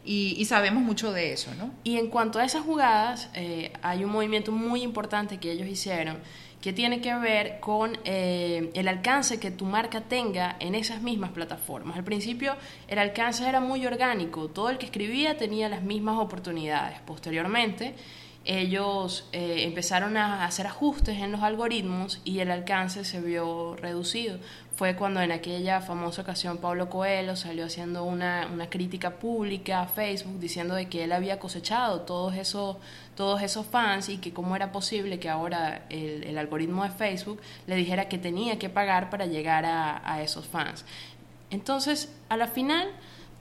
Y, 0.04 0.44
sabemos 0.46 0.82
mucho 0.82 1.12
de 1.12 1.32
eso, 1.32 1.54
¿no? 1.56 1.70
Y 1.84 1.98
en 1.98 2.08
cuanto 2.08 2.38
a 2.38 2.44
esas 2.44 2.62
jugadas, 2.62 3.28
eh, 3.34 3.72
hay 3.82 4.02
un 4.02 4.10
movimiento 4.10 4.50
muy 4.50 4.82
importante 4.82 5.38
que 5.38 5.52
ellos 5.52 5.68
hicieron 5.68 6.18
que 6.60 6.72
tiene 6.72 7.00
que 7.00 7.14
ver 7.14 7.58
con 7.60 7.98
eh, 8.04 8.70
el 8.74 8.88
alcance 8.88 9.40
que 9.40 9.50
tu 9.50 9.64
marca 9.64 10.02
tenga 10.02 10.56
en 10.60 10.74
esas 10.74 11.00
mismas 11.02 11.30
plataformas. 11.30 11.96
Al 11.96 12.04
principio 12.04 12.54
el 12.88 12.98
alcance 12.98 13.48
era 13.48 13.60
muy 13.60 13.86
orgánico, 13.86 14.48
todo 14.48 14.68
el 14.68 14.78
que 14.78 14.86
escribía 14.86 15.36
tenía 15.38 15.68
las 15.68 15.82
mismas 15.82 16.18
oportunidades. 16.18 17.00
Posteriormente, 17.00 17.94
ellos 18.44 19.28
eh, 19.32 19.64
empezaron 19.64 20.16
a 20.16 20.44
hacer 20.44 20.66
ajustes 20.66 21.18
en 21.18 21.32
los 21.32 21.42
algoritmos 21.42 22.20
y 22.24 22.40
el 22.40 22.50
alcance 22.50 23.04
se 23.04 23.20
vio 23.20 23.76
reducido. 23.76 24.38
Fue 24.80 24.96
cuando 24.96 25.20
en 25.20 25.30
aquella 25.30 25.82
famosa 25.82 26.22
ocasión 26.22 26.56
Pablo 26.56 26.88
Coelho 26.88 27.36
salió 27.36 27.66
haciendo 27.66 28.04
una, 28.04 28.48
una, 28.50 28.70
crítica 28.70 29.10
pública 29.10 29.82
a 29.82 29.86
Facebook 29.86 30.40
diciendo 30.40 30.74
de 30.74 30.88
que 30.88 31.04
él 31.04 31.12
había 31.12 31.38
cosechado 31.38 32.00
todos 32.00 32.34
esos, 32.34 32.78
todos 33.14 33.42
esos 33.42 33.66
fans 33.66 34.08
y 34.08 34.16
que 34.16 34.32
cómo 34.32 34.56
era 34.56 34.72
posible 34.72 35.18
que 35.18 35.28
ahora 35.28 35.84
el, 35.90 36.24
el 36.24 36.38
algoritmo 36.38 36.82
de 36.82 36.88
Facebook 36.88 37.42
le 37.66 37.76
dijera 37.76 38.08
que 38.08 38.16
tenía 38.16 38.58
que 38.58 38.70
pagar 38.70 39.10
para 39.10 39.26
llegar 39.26 39.66
a, 39.66 40.00
a 40.02 40.22
esos 40.22 40.46
fans. 40.46 40.86
Entonces, 41.50 42.10
a 42.30 42.38
la 42.38 42.46
final, 42.46 42.88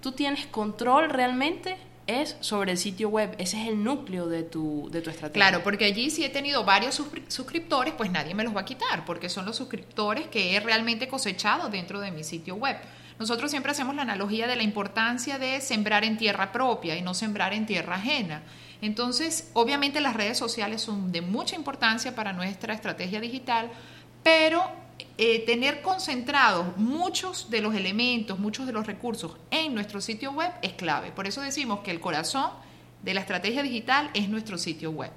tú 0.02 0.12
tienes 0.12 0.46
control 0.46 1.10
realmente 1.10 1.78
es 2.10 2.36
sobre 2.40 2.72
el 2.72 2.78
sitio 2.78 3.10
web. 3.10 3.36
Ese 3.38 3.62
es 3.62 3.68
el 3.68 3.84
núcleo 3.84 4.28
de 4.28 4.44
tu, 4.44 4.90
de 4.92 5.02
tu 5.02 5.10
estrategia. 5.10 5.50
Claro, 5.50 5.64
porque 5.64 5.86
allí 5.86 6.10
si 6.10 6.24
he 6.24 6.30
tenido 6.30 6.64
varios 6.64 7.02
suscriptores, 7.28 7.94
pues 7.94 8.12
nadie 8.12 8.34
me 8.34 8.44
los 8.44 8.56
va 8.56 8.62
a 8.62 8.66
quitar, 8.66 9.06
porque 9.06 9.30
son 9.30 9.46
los 9.46 9.56
suscriptores 9.56 10.28
que 10.28 10.56
he 10.56 10.60
realmente 10.60 11.08
cosechado 11.08 11.70
dentro 11.70 12.00
de 12.00 12.12
mi 12.12 12.24
sitio 12.24 12.56
web. 12.56 12.78
Nosotros 13.20 13.52
siempre 13.52 13.74
hacemos 13.74 13.96
la 13.96 14.04
analogía 14.04 14.48
de 14.48 14.56
la 14.56 14.64
importancia 14.64 15.38
de 15.38 15.60
sembrar 15.60 16.06
en 16.06 16.18
tierra 16.18 16.52
propia 16.52 16.96
y 16.96 17.02
no 17.02 17.14
sembrar 17.14 17.54
en 17.54 17.66
tierra 17.66 17.96
ajena. 17.96 18.44
Entonces, 18.82 19.52
obviamente 19.54 20.00
las 20.00 20.16
redes 20.16 20.38
sociales 20.38 20.82
son 20.82 21.12
de 21.12 21.22
mucha 21.22 21.56
importancia 21.58 22.16
para 22.16 22.32
nuestra 22.32 22.74
estrategia 22.74 23.20
digital, 23.20 23.70
pero 24.24 24.64
eh, 25.18 25.46
tener 25.46 25.82
concentrados 25.82 26.78
muchos 26.78 27.50
de 27.50 27.62
los 27.62 27.76
elementos, 27.76 28.40
muchos 28.40 28.66
de 28.66 28.74
los 28.74 28.88
recursos 28.88 29.36
en 29.52 29.74
nuestro 29.74 30.02
sitio 30.02 30.32
web 30.32 30.52
es 30.62 30.74
clave. 30.74 31.12
Por 31.12 31.28
eso 31.28 31.42
decimos 31.42 31.80
que 31.82 31.92
el 31.92 32.00
corazón 32.00 32.52
de 33.02 33.14
la 33.14 33.22
estrategia 33.22 33.64
digital 33.64 34.10
es 34.14 34.30
nuestro 34.30 34.58
sitio 34.58 34.92
web. 34.92 35.12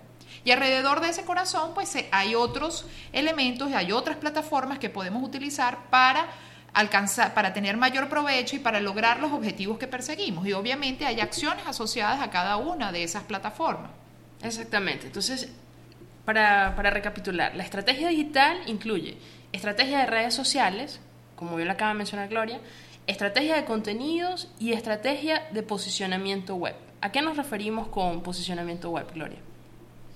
Y 0.45 0.51
alrededor 0.51 1.01
de 1.01 1.11
ese 1.11 1.25
corazón, 1.25 1.73
pues 1.75 1.97
hay 2.11 2.35
otros 2.35 2.87
elementos 3.13 3.71
y 3.71 3.75
hay 3.75 3.93
otras 3.93 4.17
plataformas 4.17 4.79
que 4.79 4.91
podemos 4.91 5.23
utilizar 5.23 5.89
para 5.91 6.27
alcanzar, 6.75 7.35
para 7.35 7.53
tener 7.53 7.77
mayor 7.77 8.09
provecho 8.09 8.57
y 8.57 8.59
para 8.59 8.81
lograr 8.81 9.21
los 9.21 9.33
objetivos 9.33 9.79
que 9.79 9.87
perseguimos. 9.87 10.47
Y 10.47 10.53
obviamente 10.53 11.07
hay 11.07 11.21
acciones 11.21 11.67
asociadas 11.67 12.21
a 12.21 12.31
cada 12.31 12.57
una 12.57 12.93
de 12.93 13.05
esas 13.05 13.23
plataformas. 13.25 13.91
Exactamente. 14.43 15.07
Entonces, 15.07 15.53
para, 16.25 16.75
para 16.75 16.91
recapitular, 16.91 17.55
la 17.55 17.63
estrategia 17.63 18.09
digital 18.09 18.59
incluye 18.67 19.17
estrategia 19.53 20.01
de 20.01 20.07
redes 20.07 20.35
sociales, 20.35 21.01
como 21.37 21.57
bien 21.57 21.69
lo 21.69 21.75
acaba 21.75 21.93
de 21.93 21.99
mencionar 21.99 22.29
Gloria, 22.29 22.61
estrategia 23.07 23.57
de 23.57 23.65
contenidos 23.65 24.49
y 24.59 24.73
estrategia 24.73 25.49
de 25.53 25.63
posicionamiento 25.63 26.57
web. 26.57 26.75
¿A 27.01 27.11
qué 27.11 27.21
nos 27.21 27.37
referimos 27.37 27.89
con 27.89 28.23
posicionamiento 28.23 28.91
web, 28.91 29.07
Gloria? 29.13 29.39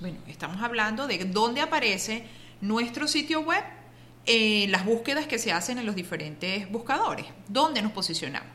Bueno, 0.01 0.19
estamos 0.29 0.63
hablando 0.63 1.07
de 1.07 1.25
dónde 1.25 1.61
aparece 1.61 2.25
nuestro 2.61 3.09
sitio 3.09 3.41
web 3.41 3.65
en 4.27 4.71
las 4.71 4.85
búsquedas 4.85 5.27
que 5.27 5.39
se 5.39 5.53
hacen 5.53 5.79
en 5.79 5.87
los 5.87 5.95
diferentes 5.95 6.71
buscadores, 6.71 7.27
dónde 7.49 7.83
nos 7.83 7.93
posicionamos. 7.93 8.49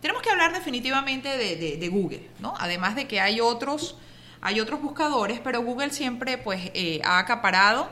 Tenemos 0.00 0.22
que 0.22 0.30
hablar 0.30 0.52
definitivamente 0.52 1.28
de, 1.28 1.88
Google, 1.88 2.28
¿no? 2.38 2.54
Además 2.58 2.94
de 2.94 3.06
que 3.06 3.20
hay 3.20 3.40
otros, 3.40 3.96
hay 4.42 4.60
otros 4.60 4.82
buscadores, 4.82 5.40
pero 5.40 5.62
Google 5.62 5.90
siempre 5.90 6.36
pues, 6.36 6.70
eh, 6.74 7.00
ha 7.04 7.18
acaparado 7.18 7.88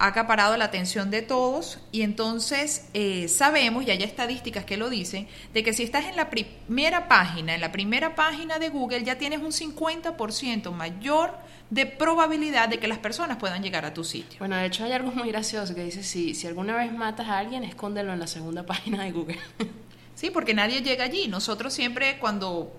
ha 0.00 0.06
acaparado 0.06 0.56
la 0.56 0.64
atención 0.64 1.10
de 1.10 1.20
todos 1.20 1.78
y 1.92 2.00
entonces 2.00 2.88
eh, 2.94 3.28
sabemos, 3.28 3.86
y 3.86 3.90
hay 3.90 4.02
estadísticas 4.02 4.64
que 4.64 4.78
lo 4.78 4.88
dicen, 4.88 5.28
de 5.52 5.62
que 5.62 5.74
si 5.74 5.82
estás 5.82 6.06
en 6.06 6.16
la 6.16 6.30
primera 6.30 7.06
página, 7.06 7.54
en 7.54 7.60
la 7.60 7.70
primera 7.70 8.14
página 8.14 8.58
de 8.58 8.70
Google, 8.70 9.04
ya 9.04 9.18
tienes 9.18 9.40
un 9.40 9.52
50% 9.52 10.72
mayor 10.72 11.34
de 11.68 11.84
probabilidad 11.84 12.70
de 12.70 12.78
que 12.78 12.88
las 12.88 12.96
personas 12.96 13.36
puedan 13.36 13.62
llegar 13.62 13.84
a 13.84 13.92
tu 13.92 14.02
sitio. 14.02 14.38
Bueno, 14.38 14.56
de 14.56 14.64
hecho 14.64 14.84
hay 14.84 14.92
algo 14.92 15.12
muy 15.12 15.28
gracioso 15.28 15.74
que 15.74 15.84
dice, 15.84 16.02
si, 16.02 16.34
si 16.34 16.46
alguna 16.46 16.74
vez 16.76 16.90
matas 16.94 17.28
a 17.28 17.36
alguien, 17.36 17.62
escóndelo 17.62 18.14
en 18.14 18.20
la 18.20 18.26
segunda 18.26 18.64
página 18.66 19.04
de 19.04 19.12
Google. 19.12 19.38
sí, 20.14 20.30
porque 20.30 20.54
nadie 20.54 20.80
llega 20.80 21.04
allí. 21.04 21.28
Nosotros 21.28 21.74
siempre 21.74 22.18
cuando 22.18 22.72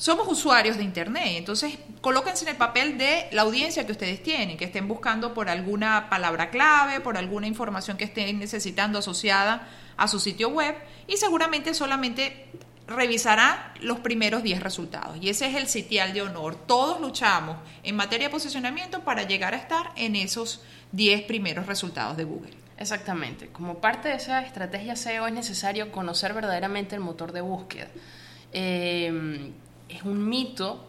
somos 0.00 0.26
usuarios 0.28 0.78
de 0.78 0.82
Internet, 0.82 1.34
entonces 1.36 1.76
colóquense 2.00 2.44
en 2.44 2.52
el 2.52 2.56
papel 2.56 2.96
de 2.96 3.28
la 3.32 3.42
audiencia 3.42 3.84
que 3.84 3.92
ustedes 3.92 4.22
tienen, 4.22 4.56
que 4.56 4.64
estén 4.64 4.88
buscando 4.88 5.34
por 5.34 5.50
alguna 5.50 6.08
palabra 6.08 6.48
clave, 6.48 7.00
por 7.00 7.18
alguna 7.18 7.46
información 7.46 7.98
que 7.98 8.04
estén 8.04 8.38
necesitando 8.38 9.00
asociada 9.00 9.68
a 9.98 10.08
su 10.08 10.18
sitio 10.18 10.48
web 10.48 10.74
y 11.06 11.18
seguramente 11.18 11.74
solamente 11.74 12.46
revisará 12.86 13.74
los 13.82 13.98
primeros 13.98 14.42
10 14.42 14.62
resultados. 14.62 15.18
Y 15.20 15.28
ese 15.28 15.48
es 15.48 15.54
el 15.54 15.66
sitial 15.66 16.14
de 16.14 16.22
honor. 16.22 16.54
Todos 16.54 16.98
luchamos 17.02 17.58
en 17.82 17.94
materia 17.94 18.28
de 18.28 18.32
posicionamiento 18.32 19.00
para 19.00 19.24
llegar 19.24 19.52
a 19.52 19.58
estar 19.58 19.92
en 19.96 20.16
esos 20.16 20.62
10 20.92 21.24
primeros 21.24 21.66
resultados 21.66 22.16
de 22.16 22.24
Google. 22.24 22.54
Exactamente. 22.78 23.48
Como 23.48 23.82
parte 23.82 24.08
de 24.08 24.14
esa 24.14 24.40
estrategia 24.40 24.96
SEO 24.96 25.26
es 25.26 25.34
necesario 25.34 25.92
conocer 25.92 26.32
verdaderamente 26.32 26.94
el 26.94 27.02
motor 27.02 27.32
de 27.32 27.42
búsqueda. 27.42 27.88
Eh, 28.50 29.52
es 29.92 30.02
un 30.02 30.28
mito 30.28 30.84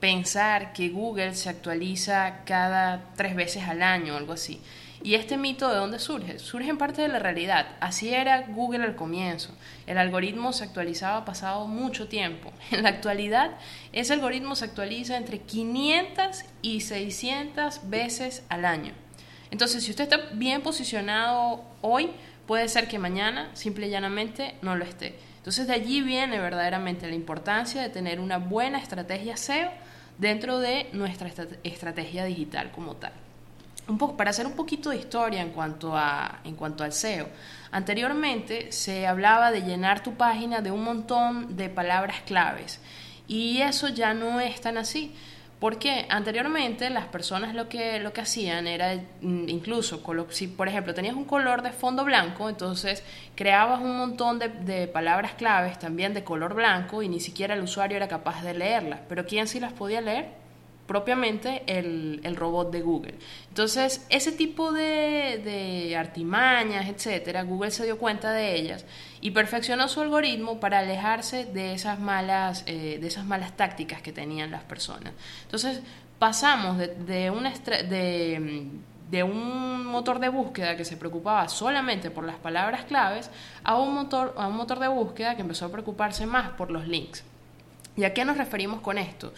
pensar 0.00 0.72
que 0.72 0.90
Google 0.90 1.34
se 1.34 1.48
actualiza 1.48 2.44
cada 2.44 3.12
tres 3.16 3.34
veces 3.34 3.64
al 3.64 3.82
año 3.82 4.14
o 4.14 4.16
algo 4.16 4.32
así. 4.32 4.60
¿Y 5.02 5.14
este 5.14 5.36
mito 5.36 5.68
de 5.68 5.76
dónde 5.76 5.98
surge? 5.98 6.38
Surge 6.38 6.68
en 6.68 6.78
parte 6.78 7.02
de 7.02 7.08
la 7.08 7.18
realidad. 7.18 7.66
Así 7.80 8.12
era 8.12 8.42
Google 8.48 8.84
al 8.84 8.96
comienzo. 8.96 9.54
El 9.86 9.98
algoritmo 9.98 10.52
se 10.52 10.64
actualizaba 10.64 11.24
pasado 11.24 11.66
mucho 11.66 12.08
tiempo. 12.08 12.52
En 12.70 12.82
la 12.82 12.88
actualidad, 12.88 13.52
ese 13.92 14.14
algoritmo 14.14 14.56
se 14.56 14.64
actualiza 14.64 15.16
entre 15.16 15.40
500 15.40 16.44
y 16.62 16.80
600 16.80 17.88
veces 17.88 18.42
al 18.48 18.64
año. 18.64 18.92
Entonces, 19.50 19.84
si 19.84 19.90
usted 19.90 20.04
está 20.04 20.18
bien 20.32 20.62
posicionado 20.62 21.62
hoy, 21.82 22.10
puede 22.46 22.68
ser 22.68 22.88
que 22.88 22.98
mañana 22.98 23.50
simple 23.54 23.86
y 23.86 23.90
llanamente 23.90 24.56
no 24.62 24.74
lo 24.74 24.84
esté. 24.84 25.14
Entonces 25.46 25.68
de 25.68 25.74
allí 25.74 26.02
viene 26.02 26.40
verdaderamente 26.40 27.06
la 27.06 27.14
importancia 27.14 27.80
de 27.80 27.88
tener 27.88 28.18
una 28.18 28.38
buena 28.38 28.80
estrategia 28.80 29.36
SEO 29.36 29.70
dentro 30.18 30.58
de 30.58 30.88
nuestra 30.92 31.30
estrategia 31.62 32.24
digital 32.24 32.72
como 32.72 32.96
tal. 32.96 33.12
Un 33.86 33.96
poco, 33.96 34.16
para 34.16 34.30
hacer 34.30 34.44
un 34.44 34.54
poquito 34.54 34.90
de 34.90 34.96
historia 34.96 35.42
en 35.42 35.50
cuanto, 35.50 35.96
a, 35.96 36.40
en 36.42 36.56
cuanto 36.56 36.82
al 36.82 36.92
SEO, 36.92 37.28
anteriormente 37.70 38.72
se 38.72 39.06
hablaba 39.06 39.52
de 39.52 39.60
llenar 39.62 40.02
tu 40.02 40.14
página 40.14 40.62
de 40.62 40.72
un 40.72 40.82
montón 40.82 41.56
de 41.56 41.68
palabras 41.68 42.22
claves 42.26 42.80
y 43.28 43.62
eso 43.62 43.86
ya 43.86 44.14
no 44.14 44.40
es 44.40 44.60
tan 44.60 44.76
así. 44.76 45.14
Porque 45.58 46.06
anteriormente 46.10 46.90
las 46.90 47.06
personas 47.06 47.54
lo 47.54 47.68
que, 47.68 47.98
lo 47.98 48.12
que 48.12 48.20
hacían 48.20 48.66
era, 48.66 48.94
mm, 49.22 49.48
incluso, 49.48 50.02
si 50.28 50.48
por 50.48 50.68
ejemplo 50.68 50.92
tenías 50.92 51.16
un 51.16 51.24
color 51.24 51.62
de 51.62 51.72
fondo 51.72 52.04
blanco, 52.04 52.50
entonces 52.50 53.02
creabas 53.34 53.80
un 53.80 53.96
montón 53.96 54.38
de, 54.38 54.48
de, 54.48 54.86
palabras 54.86 55.32
claves 55.34 55.78
también 55.78 56.12
de 56.12 56.24
color 56.24 56.54
blanco 56.54 57.02
y 57.02 57.08
ni 57.08 57.20
siquiera 57.20 57.54
el 57.54 57.62
usuario 57.62 57.96
era 57.96 58.08
capaz 58.08 58.42
de 58.42 58.52
leerlas. 58.52 59.00
Pero 59.08 59.24
¿quién 59.24 59.48
sí 59.48 59.58
las 59.58 59.72
podía 59.72 60.02
leer? 60.02 60.45
Propiamente 60.86 61.62
el, 61.66 62.20
el, 62.22 62.36
robot 62.36 62.70
de 62.70 62.80
Google. 62.80 63.14
Entonces, 63.48 64.06
ese 64.08 64.32
tipo 64.32 64.72
de, 64.72 65.40
de, 65.44 65.96
artimañas, 65.96 66.88
etcétera, 66.88 67.42
Google 67.42 67.70
se 67.70 67.84
dio 67.84 67.98
cuenta 67.98 68.32
de 68.32 68.54
ellas 68.54 68.84
y 69.20 69.32
perfeccionó 69.32 69.88
su 69.88 70.00
algoritmo 70.00 70.60
para 70.60 70.78
alejarse 70.78 71.44
de 71.46 71.74
esas 71.74 71.98
malas, 71.98 72.62
eh, 72.66 72.98
de 73.00 73.06
esas 73.06 73.24
malas 73.24 73.56
tácticas 73.56 74.02
que 74.02 74.12
tenían 74.12 74.50
las 74.50 74.62
personas. 74.62 75.12
Entonces, 75.42 75.80
pasamos 76.18 76.78
de, 76.78 76.88
de, 76.88 77.30
de, 77.88 78.70
de 79.10 79.22
un 79.22 79.86
motor 79.86 80.18
de 80.18 80.28
búsqueda 80.28 80.76
que 80.76 80.84
se 80.84 80.96
preocupaba 80.96 81.48
solamente 81.48 82.10
por 82.10 82.24
las 82.24 82.36
palabras 82.36 82.84
claves 82.84 83.30
a 83.64 83.76
un 83.76 83.94
motor, 83.94 84.34
a 84.36 84.48
un 84.48 84.56
motor 84.56 84.78
de 84.78 84.88
búsqueda 84.88 85.34
que 85.36 85.42
empezó 85.42 85.66
a 85.66 85.72
preocuparse 85.72 86.26
más 86.26 86.50
por 86.50 86.70
los 86.70 86.86
links. 86.86 87.24
¿Y 87.96 88.04
a 88.04 88.12
qué 88.12 88.24
nos 88.24 88.36
referimos 88.36 88.80
con 88.80 88.98
esto? 88.98 89.32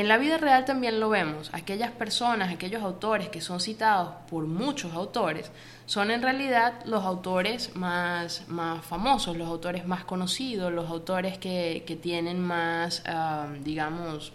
En 0.00 0.08
la 0.08 0.16
vida 0.16 0.38
real 0.38 0.64
también 0.64 0.98
lo 0.98 1.10
vemos. 1.10 1.50
Aquellas 1.52 1.90
personas, 1.90 2.50
aquellos 2.50 2.82
autores 2.82 3.28
que 3.28 3.42
son 3.42 3.60
citados 3.60 4.14
por 4.30 4.46
muchos 4.46 4.94
autores, 4.94 5.50
son 5.84 6.10
en 6.10 6.22
realidad 6.22 6.72
los 6.86 7.04
autores 7.04 7.76
más, 7.76 8.48
más 8.48 8.82
famosos, 8.82 9.36
los 9.36 9.46
autores 9.46 9.86
más 9.86 10.04
conocidos, 10.04 10.72
los 10.72 10.88
autores 10.88 11.36
que, 11.36 11.84
que 11.86 11.96
tienen 11.96 12.40
más, 12.40 13.02
digamos... 13.62 14.32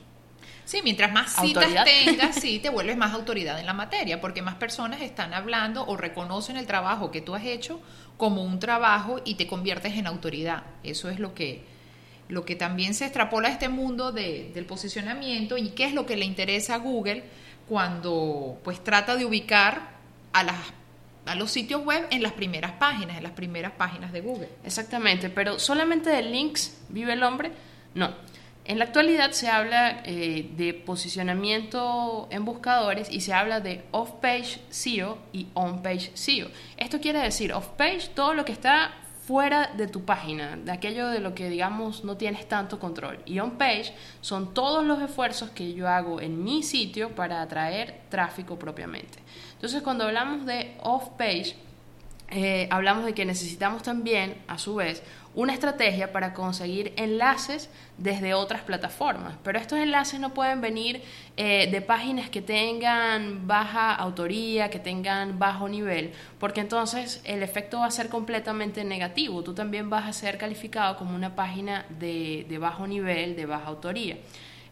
Sí, 0.66 0.82
mientras 0.84 1.12
más 1.12 1.36
citas 1.36 1.84
tengas, 1.84 2.36
sí, 2.40 2.60
te 2.60 2.70
vuelves 2.70 2.96
más 2.96 3.14
autoridad 3.16 3.60
en 3.60 3.66
la 3.66 3.74
materia, 3.74 4.22
porque 4.22 4.44
más 4.44 4.56
personas 4.56 5.02
están 5.02 5.34
hablando 5.34 5.84
o 5.88 5.98
reconocen 5.98 6.58
el 6.58 6.68
trabajo 6.68 7.10
que 7.10 7.22
tú 7.22 7.34
has 7.34 7.44
hecho 7.44 7.82
como 8.18 8.44
un 8.44 8.60
trabajo 8.60 9.20
y 9.26 9.34
te 9.34 9.48
conviertes 9.48 9.98
en 9.98 10.06
autoridad. 10.06 10.62
Eso 10.84 11.10
es 11.10 11.20
lo 11.20 11.34
que, 11.34 11.66
lo 12.28 12.46
que 12.46 12.56
también 12.56 12.94
se 12.94 13.06
extrapola 13.06 13.50
a 13.50 13.52
este 13.52 13.70
mundo 13.70 14.12
del 14.12 14.66
posicionamiento 14.66 15.58
y 15.58 15.70
qué 15.70 15.86
es 15.86 15.94
lo 15.94 16.06
que 16.06 16.18
le 16.18 16.26
interesa 16.26 16.76
a 16.76 16.78
Google 16.78 17.24
cuando 17.68 18.60
pues 18.64 18.84
trata 18.84 19.16
de 19.16 19.26
ubicar 19.26 19.96
a 20.34 20.44
las 20.44 20.58
a 21.26 21.34
los 21.34 21.52
sitios 21.52 21.84
web 21.84 22.06
en 22.12 22.22
las 22.22 22.34
primeras 22.34 22.74
páginas, 22.74 23.18
en 23.18 23.24
las 23.24 23.32
primeras 23.32 23.72
páginas 23.72 24.12
de 24.12 24.22
Google. 24.22 24.50
Exactamente, 24.64 25.30
pero 25.30 25.58
solamente 25.58 26.12
de 26.12 26.22
links 26.22 26.78
vive 26.90 27.14
el 27.14 27.24
hombre, 27.24 27.52
no. 27.96 28.14
En 28.64 28.80
la 28.80 28.86
actualidad 28.86 29.32
se 29.32 29.48
habla 29.48 30.02
eh, 30.06 30.50
de 30.56 30.74
posicionamiento 30.74 32.28
en 32.32 32.46
buscadores 32.46 33.12
y 33.12 33.22
se 33.22 33.32
habla 33.32 33.60
de 33.60 33.84
off-page 33.92 34.60
SEO 34.70 35.20
y 35.34 35.48
on-page 35.54 36.12
SEO. 36.16 36.48
Esto 36.78 37.00
quiere 37.00 37.20
decir 37.20 37.54
off-page 37.54 38.10
todo 38.16 38.34
lo 38.34 38.44
que 38.44 38.52
está 38.52 38.92
fuera 39.26 39.72
de 39.76 39.88
tu 39.88 40.06
página, 40.06 40.56
de 40.56 40.72
aquello 40.72 41.08
de 41.08 41.20
lo 41.20 41.34
que 41.34 41.50
digamos 41.50 42.04
no 42.04 42.16
tienes 42.16 42.48
tanto 42.48 42.80
control. 42.80 43.20
Y 43.26 43.40
on 43.40 43.58
page 43.58 43.94
son 44.22 44.54
todos 44.54 44.86
los 44.86 45.02
esfuerzos 45.02 45.50
que 45.50 45.74
yo 45.74 45.88
hago 45.88 46.22
en 46.22 46.44
mi 46.44 46.62
sitio 46.62 47.16
para 47.16 47.42
atraer 47.42 48.02
tráfico 48.10 48.60
propiamente. 48.60 49.18
Entonces 49.54 49.82
cuando 49.82 50.04
hablamos 50.04 50.46
de 50.46 50.76
off 50.82 51.10
page, 51.18 51.56
eh, 52.30 52.68
hablamos 52.70 53.06
de 53.06 53.14
que 53.14 53.26
necesitamos 53.26 53.82
también, 53.82 54.38
a 54.48 54.58
su 54.58 54.76
vez, 54.76 55.02
una 55.36 55.54
estrategia 55.54 56.12
para 56.12 56.34
conseguir 56.34 56.94
enlaces 56.96 57.70
desde 57.98 58.34
otras 58.34 58.62
plataformas. 58.62 59.36
Pero 59.44 59.60
estos 59.60 59.80
enlaces 59.80 60.20
no 60.20 60.34
pueden 60.34 60.62
venir 60.62 61.04
eh, 61.38 61.70
de 61.70 61.82
páginas 61.82 62.30
que 62.30 62.42
tengan 62.42 63.46
baja 63.46 63.94
autoría, 63.94 64.70
que 64.70 64.80
tengan 64.80 65.38
bajo 65.38 65.68
nivel, 65.68 66.14
porque 66.40 66.62
entonces 66.62 67.22
el 67.26 67.44
efecto 67.44 67.80
va 67.80 67.88
a 67.88 67.92
ser 67.92 68.10
completamente 68.10 68.84
negativo. 68.84 69.44
Tú 69.44 69.54
también 69.54 69.90
vas 69.90 70.08
a 70.08 70.14
ser 70.14 70.38
calificado 70.38 70.98
como 70.98 71.16
una 71.16 71.36
página 71.36 71.86
de, 71.90 72.46
de 72.48 72.58
bajo 72.58 72.88
nivel, 72.88 73.36
de 73.36 73.46
baja 73.46 73.68
autoría. 73.68 74.18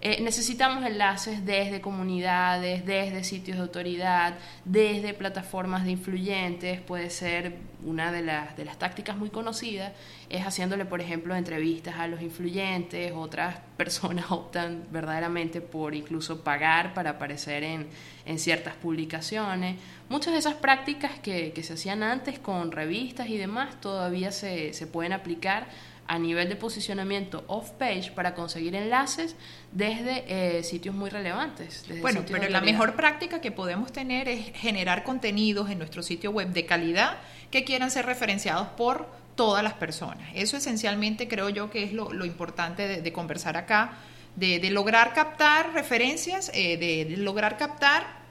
Eh, 0.06 0.20
necesitamos 0.22 0.86
enlaces 0.86 1.46
desde 1.46 1.80
comunidades, 1.80 2.86
desde 2.86 3.24
sitios 3.24 3.56
de 3.56 3.64
autoridad, 3.64 4.34
desde 4.66 5.14
plataformas 5.14 5.86
de 5.86 5.92
influyentes, 5.92 6.82
puede 6.82 7.10
ser 7.10 7.56
una 7.86 8.12
de 8.12 8.22
las, 8.22 8.58
de 8.58 8.66
las 8.66 8.78
tácticas 8.78 9.16
muy 9.16 9.30
conocidas, 9.30 9.94
es 10.30 10.46
haciéndole, 10.46 10.84
por 10.84 11.00
ejemplo, 11.00 11.34
entrevistas 11.38 11.96
a 12.00 12.10
los 12.10 12.22
influyentes, 12.22 13.14
otras 13.16 13.56
personas 13.78 14.26
optan 14.30 14.84
verdaderamente 14.92 15.62
por 15.62 15.96
incluso 15.96 16.44
pagar 16.44 16.94
para 16.94 17.12
aparecer 17.12 17.64
en, 17.64 17.88
en 18.26 18.40
ciertas 18.40 18.76
publicaciones. 18.76 19.78
Muchas 20.10 20.34
de 20.34 20.40
esas 20.40 20.56
prácticas 20.56 21.18
que, 21.20 21.54
que 21.54 21.64
se 21.64 21.76
hacían 21.76 22.04
antes 22.04 22.40
con 22.40 22.74
revistas 22.74 23.30
y 23.30 23.38
demás 23.38 23.80
todavía 23.80 24.34
se, 24.34 24.74
se 24.74 24.86
pueden 24.86 25.14
aplicar 25.14 25.68
a 26.08 26.20
nivel 26.20 26.50
de 26.50 26.56
posicionamiento 26.56 27.44
off-page 27.48 28.12
para 28.12 28.36
conseguir 28.36 28.76
enlaces 28.76 29.36
desde 29.72 30.58
eh, 30.58 30.64
sitios 30.64 30.94
muy 30.94 31.10
relevantes. 31.10 31.86
bueno, 32.02 32.24
pero 32.30 32.50
la 32.50 32.62
mejor 32.62 32.96
práctica 32.96 33.40
que 33.42 33.52
podemos 33.52 33.92
tener 33.92 34.28
es 34.28 34.52
generar 34.56 35.04
contenidos 35.04 35.70
en 35.70 35.78
nuestro 35.78 36.04
sitio 36.04 36.32
web 36.32 36.50
de 36.50 36.66
calidad 36.66 37.18
que 37.52 37.64
quieran 37.64 37.90
ser 37.90 38.06
referenciados 38.06 38.68
por 38.70 39.08
todas 39.36 39.64
las 39.64 39.74
personas. 39.74 40.30
Eso 40.36 40.58
esencialmente 40.58 41.28
creo 41.28 41.50
yo 41.50 41.70
que 41.70 41.84
es 41.84 41.94
lo, 41.94 42.26
importante 42.26 43.02
de, 43.02 43.14
conversar 43.14 43.58
acá, 43.58 43.98
de, 44.36 44.60
lograr 44.70 45.14
captar 45.14 45.74
referencias, 45.74 46.52
eh, 46.54 46.78
de 46.78 47.18
lograr 47.18 47.58
captar 47.58 48.24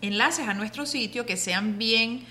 enlaces 0.00 0.48
a 0.48 0.54
nuestro 0.54 0.86
sitio 0.86 1.26
que 1.26 1.36
sean 1.36 1.78
bien 1.78 2.24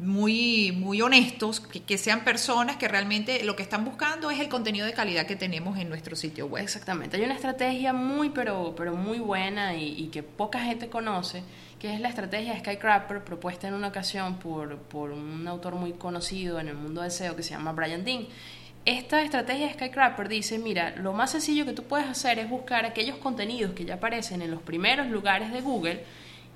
muy, 0.00 0.72
muy 0.72 1.00
honestos, 1.02 1.60
que, 1.60 1.98
sean 1.98 2.24
personas 2.24 2.76
que 2.76 2.88
realmente 2.88 3.44
lo 3.44 3.56
que 3.56 3.62
están 3.62 3.84
buscando 3.84 4.30
es 4.30 4.40
el 4.40 4.48
contenido 4.48 4.86
de 4.86 4.92
calidad 4.92 5.26
que 5.26 5.36
tenemos 5.36 5.78
en 5.78 5.88
nuestro 5.88 6.16
sitio 6.16 6.46
web. 6.46 6.62
Exactamente, 6.62 7.16
hay 7.16 7.22
una 7.24 7.34
estrategia 7.34 7.92
muy, 7.92 8.30
pero, 8.30 8.74
pero 8.76 8.94
muy 8.94 9.18
buena 9.18 9.76
y, 9.76 10.08
que 10.08 10.22
poca 10.22 10.60
gente 10.60 10.88
conoce, 10.88 11.42
que 11.78 11.94
es 11.94 12.00
la 12.00 12.08
estrategia 12.08 12.58
Skycrapper 12.58 13.24
propuesta 13.24 13.68
en 13.68 13.74
una 13.74 13.88
ocasión 13.88 14.38
por, 14.38 14.76
por 14.78 15.10
un 15.10 15.46
autor 15.46 15.74
muy 15.74 15.92
conocido 15.92 16.60
en 16.60 16.68
el 16.68 16.74
mundo 16.74 17.02
del 17.02 17.10
SEO 17.10 17.36
que 17.36 17.42
se 17.42 17.50
llama 17.50 17.72
Brian 17.72 18.04
Dean. 18.04 18.26
Esta 18.84 19.22
estrategia 19.22 19.72
Skycrapper 19.72 20.28
dice, 20.28 20.58
mira, 20.58 20.94
lo 20.96 21.12
más 21.12 21.32
sencillo 21.32 21.66
que 21.66 21.72
tú 21.72 21.82
puedes 21.82 22.06
hacer 22.06 22.38
es 22.38 22.48
buscar 22.48 22.86
aquellos 22.86 23.18
contenidos 23.18 23.72
que 23.72 23.84
ya 23.84 23.94
aparecen 23.94 24.40
en 24.40 24.50
los 24.50 24.62
primeros 24.62 25.08
lugares 25.08 25.52
de 25.52 25.60
Google, 25.60 26.04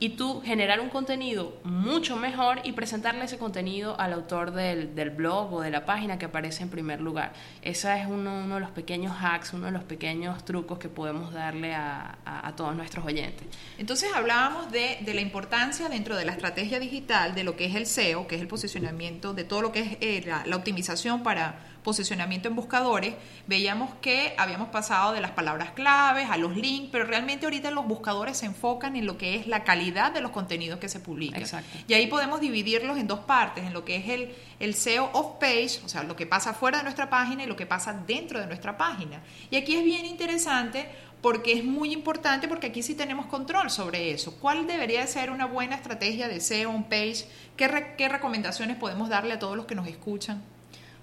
y 0.02 0.08
tú 0.08 0.40
generar 0.40 0.80
un 0.80 0.88
contenido 0.88 1.60
mucho 1.62 2.16
mejor 2.16 2.58
y 2.64 2.72
presentarle 2.72 3.24
ese 3.24 3.38
contenido 3.38 3.94
al 4.00 4.12
autor 4.12 4.50
del, 4.50 4.96
del 4.96 5.10
blog 5.10 5.54
o 5.54 5.60
de 5.60 5.70
la 5.70 5.86
página 5.86 6.18
que 6.18 6.24
aparece 6.24 6.64
en 6.64 6.70
primer 6.70 7.00
lugar. 7.00 7.34
Ese 7.62 8.00
es 8.00 8.08
uno, 8.08 8.42
uno, 8.42 8.56
de 8.56 8.60
los 8.62 8.72
pequeños 8.72 9.16
hacks, 9.22 9.52
uno 9.52 9.66
de 9.66 9.70
los 9.70 9.84
pequeños 9.84 10.44
trucos 10.44 10.80
que 10.80 10.88
podemos 10.88 11.32
darle 11.32 11.72
a, 11.72 12.18
a, 12.24 12.56
todos 12.56 12.74
nuestros 12.74 13.06
oyentes. 13.06 13.46
Entonces 13.78 14.10
hablábamos 14.12 14.72
de, 14.72 14.98
de, 15.02 15.14
la 15.14 15.20
importancia 15.20 15.88
dentro 15.88 16.16
de 16.16 16.24
la 16.24 16.32
estrategia 16.32 16.80
digital 16.80 17.36
de 17.36 17.44
lo 17.44 17.54
que 17.54 17.66
es 17.66 17.76
el 17.76 17.86
SEO, 17.86 18.26
que 18.26 18.34
es 18.34 18.40
el 18.40 18.48
posicionamiento, 18.48 19.34
de 19.34 19.44
todo 19.44 19.62
lo 19.62 19.70
que 19.70 19.82
es 19.82 19.98
eh, 20.00 20.24
la, 20.26 20.44
la 20.44 20.56
optimización 20.56 21.22
para 21.22 21.60
posicionamiento 21.82 22.48
en 22.48 22.56
buscadores, 22.56 23.14
veíamos 23.46 23.94
que 24.00 24.34
habíamos 24.38 24.68
pasado 24.68 25.12
de 25.12 25.20
las 25.20 25.32
palabras 25.32 25.72
claves 25.72 26.28
a 26.30 26.36
los 26.36 26.56
links, 26.56 26.90
pero 26.92 27.04
realmente 27.04 27.46
ahorita 27.46 27.70
los 27.70 27.86
buscadores 27.86 28.36
se 28.36 28.46
enfocan 28.46 28.96
en 28.96 29.06
lo 29.06 29.18
que 29.18 29.34
es 29.34 29.46
la 29.46 29.64
calidad 29.64 30.12
de 30.12 30.20
los 30.20 30.30
contenidos 30.30 30.78
que 30.78 30.88
se 30.88 31.00
publican. 31.00 31.42
Y 31.88 31.94
ahí 31.94 32.06
podemos 32.06 32.40
dividirlos 32.40 32.98
en 32.98 33.06
dos 33.06 33.20
partes, 33.20 33.64
en 33.64 33.72
lo 33.72 33.84
que 33.84 33.96
es 33.96 34.08
el, 34.08 34.34
el 34.60 34.74
SEO 34.74 35.10
off-page, 35.12 35.80
o 35.84 35.88
sea, 35.88 36.02
lo 36.04 36.16
que 36.16 36.26
pasa 36.26 36.54
fuera 36.54 36.78
de 36.78 36.84
nuestra 36.84 37.10
página 37.10 37.44
y 37.44 37.46
lo 37.46 37.56
que 37.56 37.66
pasa 37.66 37.92
dentro 37.92 38.40
de 38.40 38.46
nuestra 38.46 38.76
página. 38.76 39.22
Y 39.50 39.56
aquí 39.56 39.74
es 39.74 39.84
bien 39.84 40.06
interesante 40.06 40.88
porque 41.20 41.52
es 41.52 41.64
muy 41.64 41.92
importante 41.92 42.48
porque 42.48 42.68
aquí 42.68 42.82
sí 42.82 42.94
tenemos 42.94 43.26
control 43.26 43.70
sobre 43.70 44.10
eso. 44.10 44.36
¿Cuál 44.38 44.66
debería 44.66 45.06
ser 45.06 45.30
una 45.30 45.46
buena 45.46 45.76
estrategia 45.76 46.28
de 46.28 46.40
SEO 46.40 46.70
on-page? 46.70 47.26
¿Qué, 47.56 47.94
¿Qué 47.96 48.08
recomendaciones 48.08 48.76
podemos 48.76 49.08
darle 49.08 49.34
a 49.34 49.38
todos 49.38 49.56
los 49.56 49.66
que 49.66 49.74
nos 49.74 49.86
escuchan? 49.86 50.42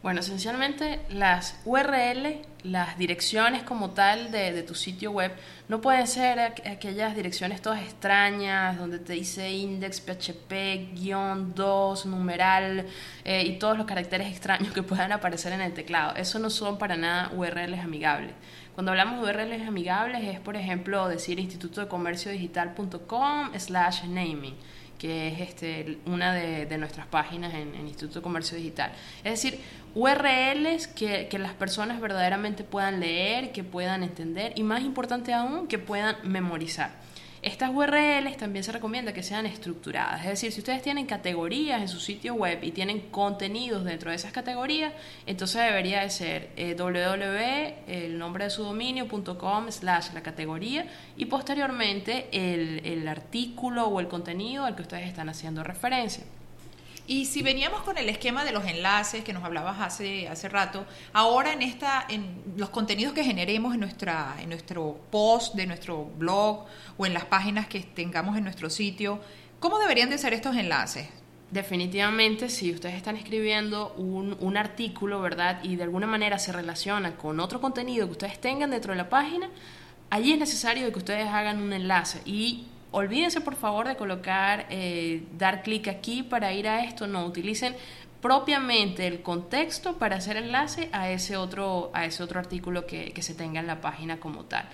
Bueno, 0.02 0.22
esencialmente 0.22 1.02
las 1.10 1.60
URL, 1.66 2.42
las 2.64 2.98
direcciones 2.98 3.64
como 3.64 3.90
tal 3.90 4.32
de, 4.32 4.64
tu 4.64 4.74
sitio 4.74 5.12
web, 5.12 5.34
no 5.68 5.82
pueden 5.82 6.08
ser 6.08 6.40
aquellas 6.40 7.18
direcciones 7.18 7.62
todas 7.62 7.82
extrañas 7.82 8.78
donde 8.78 9.00
te 9.00 9.12
dice 9.12 9.52
index, 9.52 10.00
php, 10.00 10.94
guion 10.94 11.54
2, 11.54 12.06
numeral 12.06 12.86
eh, 13.26 13.44
y 13.44 13.60
todos 13.60 13.78
los 13.78 13.86
caracteres 13.86 14.28
extraños 14.28 14.72
que 14.72 14.84
puedan 14.84 15.12
aparecer 15.12 15.52
en 15.52 15.60
el 15.60 15.74
teclado. 15.74 16.16
Eso 16.16 16.40
no 16.40 16.50
son 16.50 16.78
para 16.78 16.96
nada 16.96 17.32
URLs 17.36 17.80
amigables. 17.80 18.32
Cuando 18.76 18.92
hablamos 18.92 19.20
de 19.20 19.34
URLs 19.34 19.68
amigables 19.68 20.24
es, 20.24 20.40
por 20.40 20.56
ejemplo, 20.56 21.10
decir 21.10 21.42
instituto 21.42 21.82
de 21.82 21.90
comercio 21.90 22.32
digital.com 22.32 23.52
slash 23.58 24.06
naming 24.06 24.56
que 25.00 25.30
es 25.30 25.40
este, 25.40 25.98
una 26.06 26.34
de, 26.34 26.78
nuestras 26.78 27.08
páginas 27.08 27.54
en, 27.56 27.74
en, 27.74 27.88
Instituto 27.88 28.20
de 28.20 28.24
Comercio 28.24 28.58
Digital. 28.58 28.92
Es 29.24 29.42
decir, 29.42 29.60
URLs 29.96 30.88
que, 30.88 31.28
que, 31.30 31.40
las 31.40 31.54
personas 31.54 32.00
verdaderamente 32.00 32.64
puedan 32.64 33.00
leer, 33.00 33.52
que 33.52 33.64
puedan 33.64 34.04
entender 34.04 34.54
y 34.56 34.62
más 34.62 34.84
importante 34.84 35.34
aún, 35.34 35.68
que 35.68 35.80
puedan 35.80 36.18
memorizar. 36.24 36.92
Estas 37.42 37.72
URLs 37.74 38.36
también 38.38 38.64
se 38.64 38.72
recomienda 38.72 39.14
que 39.14 39.24
sean 39.24 39.46
estructuradas, 39.46 40.22
es 40.22 40.30
decir, 40.30 40.52
si 40.52 40.60
ustedes 40.60 40.82
tienen 40.82 41.06
categorías 41.06 41.82
en 41.82 41.88
su 41.88 42.00
sitio 42.00 42.34
web 42.34 42.60
y 42.64 42.72
tienen 42.72 43.00
contenidos 43.12 43.86
dentro 43.86 44.10
de 44.10 44.18
esas 44.18 44.34
categorías, 44.34 44.94
entonces 45.26 45.62
debería 45.62 46.02
de 46.02 46.10
ser 46.10 46.50
eh, 46.58 46.76
www, 46.78 47.76
el 47.88 48.18
nombre 48.18 48.44
de 48.44 48.50
su 48.50 48.64
dominio.com 48.64 49.72
slash 49.72 50.12
la 50.14 50.22
categoría 50.22 50.86
y 51.16 51.26
posteriormente 51.26 52.28
el, 52.32 52.82
el 52.86 53.08
artículo 53.08 53.88
o 53.88 54.00
el 54.00 54.08
contenido 54.08 54.66
al 54.66 54.76
que 54.76 54.82
ustedes 54.82 55.08
están 55.08 55.30
haciendo 55.30 55.64
referencia. 55.64 56.24
Y 57.10 57.26
si 57.26 57.42
veníamos 57.42 57.82
con 57.82 57.98
el 57.98 58.08
esquema 58.08 58.46
de 58.46 58.52
los 58.52 58.64
enlaces 58.66 59.24
que 59.24 59.34
nos 59.34 59.44
hablabas 59.44 59.82
hace, 59.82 60.28
hace 60.28 60.48
rato, 60.48 60.86
ahora 61.12 61.54
en 61.54 61.64
esta, 61.64 62.06
en 62.08 62.44
los 62.56 62.70
contenidos 62.70 63.16
que 63.16 63.24
generemos 63.24 63.74
en 63.74 63.80
nuestra, 63.80 64.36
en 64.40 64.50
nuestro 64.50 64.96
post 65.10 65.56
de 65.56 65.66
nuestro 65.66 66.06
blog 66.06 66.68
o 67.00 67.06
en 67.08 67.16
las 67.16 67.26
páginas 67.26 67.66
que 67.66 67.80
tengamos 67.80 68.38
en 68.38 68.44
nuestro 68.44 68.70
sitio, 68.70 69.20
¿cómo 69.60 69.80
deberían 69.80 70.12
de 70.12 70.20
ser 70.20 70.36
estos 70.36 70.56
enlaces? 70.56 71.08
Definitivamente, 71.50 72.48
si 72.48 72.72
ustedes 72.72 72.94
están 72.94 73.16
escribiendo 73.16 73.92
un, 73.98 74.38
un, 74.40 74.56
artículo, 74.56 75.20
¿verdad? 75.20 75.64
Y 75.64 75.78
de 75.78 75.84
alguna 75.86 76.06
manera 76.06 76.38
se 76.38 76.52
relaciona 76.52 77.16
con 77.16 77.40
otro 77.40 77.60
contenido 77.60 78.06
que 78.06 78.12
ustedes 78.12 78.40
tengan 78.40 78.70
dentro 78.70 78.94
de 78.94 78.98
la 78.98 79.10
página, 79.10 79.50
allí 80.12 80.34
es 80.34 80.38
necesario 80.38 80.92
que 80.92 81.00
ustedes 81.00 81.28
hagan 81.28 81.60
un 81.60 81.74
enlace. 81.74 82.22
Y 82.24 82.68
olvídense 82.92 83.42
por 83.42 83.56
favor 83.56 83.88
de 83.88 83.96
colocar, 83.96 84.66
eh, 84.70 85.24
dar 85.38 85.62
clic 85.62 85.88
aquí 85.88 86.24
para 86.24 86.54
ir 86.54 86.68
a 86.68 86.84
esto, 86.84 87.08
no, 87.08 87.26
utilicen 87.26 87.76
propiamente 88.22 89.08
el 89.08 89.22
contexto 89.22 89.98
para 89.98 90.18
hacer 90.18 90.38
enlace 90.38 90.90
a 90.92 91.10
ese 91.10 91.38
otro, 91.38 91.92
a 91.94 92.06
ese 92.06 92.24
otro 92.24 92.40
artículo 92.40 92.86
que, 92.86 93.12
que 93.12 93.22
se 93.22 93.34
tenga 93.34 93.60
en 93.60 93.68
la 93.68 93.82
página 93.82 94.20
como 94.20 94.46
tal. 94.46 94.66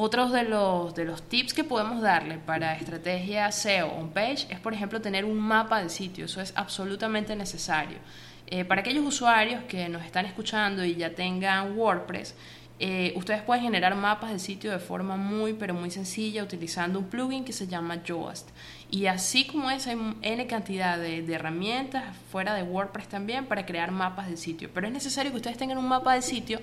Otros 0.00 0.30
de 0.30 0.44
los, 0.44 0.94
de 0.94 1.04
los 1.04 1.22
tips 1.28 1.52
que 1.52 1.64
podemos 1.64 2.00
darle 2.00 2.38
para 2.38 2.76
estrategia 2.76 3.50
SEO 3.50 3.88
on 3.88 4.10
page 4.10 4.46
es, 4.48 4.60
por 4.60 4.72
ejemplo, 4.72 5.00
tener 5.00 5.24
un 5.24 5.36
mapa 5.36 5.82
de 5.82 5.88
sitio. 5.88 6.26
Eso 6.26 6.40
es 6.40 6.52
absolutamente 6.54 7.34
necesario. 7.34 7.98
Eh, 8.46 8.64
para 8.64 8.82
aquellos 8.82 9.04
usuarios 9.04 9.64
que 9.64 9.88
nos 9.88 10.04
están 10.04 10.24
escuchando 10.24 10.84
y 10.84 10.94
ya 10.94 11.16
tengan 11.16 11.76
WordPress, 11.76 12.36
eh, 12.80 13.12
ustedes 13.16 13.42
pueden 13.42 13.64
generar 13.64 13.96
mapas 13.96 14.30
de 14.30 14.38
sitio 14.38 14.70
de 14.70 14.78
forma 14.78 15.16
muy, 15.16 15.54
pero 15.54 15.74
muy 15.74 15.90
sencilla 15.90 16.44
utilizando 16.44 17.00
un 17.00 17.06
plugin 17.06 17.44
que 17.44 17.52
se 17.52 17.66
llama 17.66 18.04
Yoast. 18.04 18.50
Y 18.90 19.06
así 19.06 19.46
como 19.46 19.70
es, 19.70 19.86
hay 19.88 19.98
N 20.22 20.46
cantidad 20.46 20.96
de, 20.96 21.24
herramientas 21.32 22.04
fuera 22.30 22.54
de 22.54 22.62
WordPress 22.62 23.08
también 23.08 23.46
para 23.46 23.66
crear 23.66 23.90
mapas 23.90 24.28
de 24.28 24.36
sitio. 24.36 24.70
Pero 24.72 24.86
es 24.86 24.92
necesario 24.92 25.32
que 25.32 25.38
ustedes 25.38 25.56
tengan 25.56 25.78
un 25.78 25.88
mapa 25.88 26.14
de 26.14 26.22
sitio 26.22 26.60